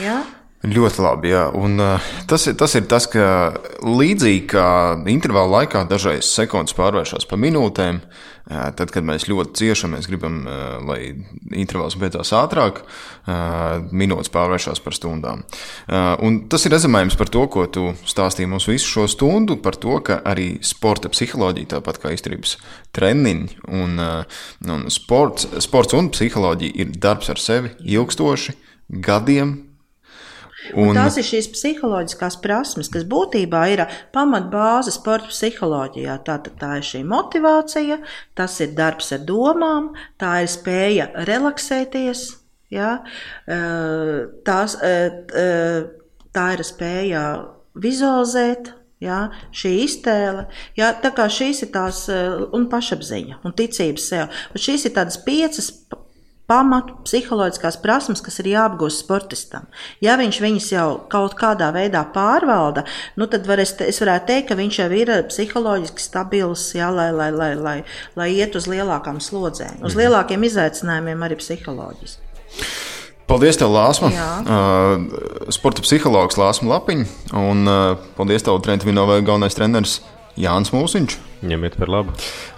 [0.00, 0.22] Ja?
[0.66, 1.28] Ļoti labi.
[1.30, 1.44] Jā.
[1.54, 3.54] Un, uh, tas, ir, tas ir tas, ka
[3.86, 4.70] līdzīgi kā
[5.06, 10.40] intervāla laikā dažreiz sekundes pārvēršas par minūtēm, uh, tad, kad mēs ļoti ciešam, mēs gribam,
[10.42, 10.98] uh, lai
[11.54, 12.82] intervāls beidzās ātrāk,
[13.92, 15.42] minūtes pārvēršas par stundām.
[16.24, 19.98] Un tas ir rezumējums par to, ko tu stāstīji mums visu šo stundu, par to,
[20.00, 22.56] ka arī sporta psiholoģija, tāpat kā izturības
[22.96, 28.56] treniņi un, un sports, sports un psiholoģija ir darbs ar sevi ilgstoši
[29.04, 29.67] gadiem
[30.74, 36.18] Un, un tās ir šīs psiholoģiskās prasmes, kas būtībā ir pamatbāze sporta psiholoģijā.
[36.26, 38.00] Tā, tā ir šī motivācija,
[38.38, 42.24] tas ir darbs ar domām, tā ir spēja relaksēties.
[42.74, 42.98] Ja?
[43.48, 44.80] Tās,
[46.38, 47.28] tā ir spēja
[47.78, 54.40] vizualizēt, Ja, šī iztēle, ja, tā kā šīs ir tās un pašapziņa un ticības sev.
[54.50, 55.68] Un šīs ir tādas piecas
[56.48, 59.68] pamatu psiholoģiskās prasmes, kas ir jāapgūst sportistam.
[60.04, 62.86] Ja viņš viņas jau kaut kādā veidā pārvalda,
[63.20, 67.10] nu tad var es, es varētu teikt, ka viņš jau ir psiholoģiski stabils, jā, lai,
[67.12, 67.78] lai, lai, lai,
[68.16, 70.04] lai iet uz lielākām slodzēm, uz mhm.
[70.04, 72.24] lielākiem izaicinājumiem arī psiholoģiski.
[73.28, 74.08] Paldies, tev, Lāsma.
[74.08, 77.04] Uh, sporta psihologs Lāsma Lapiņa.
[77.36, 79.98] Un uh, paldies, tev, Trenta Vinovai, galvenais treneris
[80.38, 81.16] Jānis Mūsiņš.
[81.48, 82.14] Ņemiet par labu.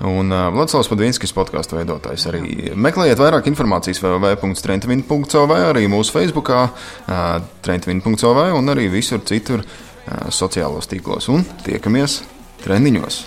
[0.08, 2.26] Un uh, Vladislavs Padvīnskis, podkāstu veidotājs.
[2.30, 10.28] Arī meklējiet vairāk informācijas www.trentvin.cl, arī mūsu Facebook, uh, trentvin.cl un arī visur citur uh,
[10.32, 11.28] sociālos tīklos.
[11.32, 12.22] Un tiekamies
[12.64, 13.24] treniņos.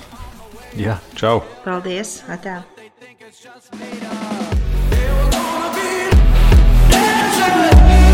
[0.80, 1.42] Jā, čau!
[1.66, 2.22] Paldies!
[2.34, 2.64] Atā.
[4.94, 5.30] They were
[7.40, 8.13] gonna be.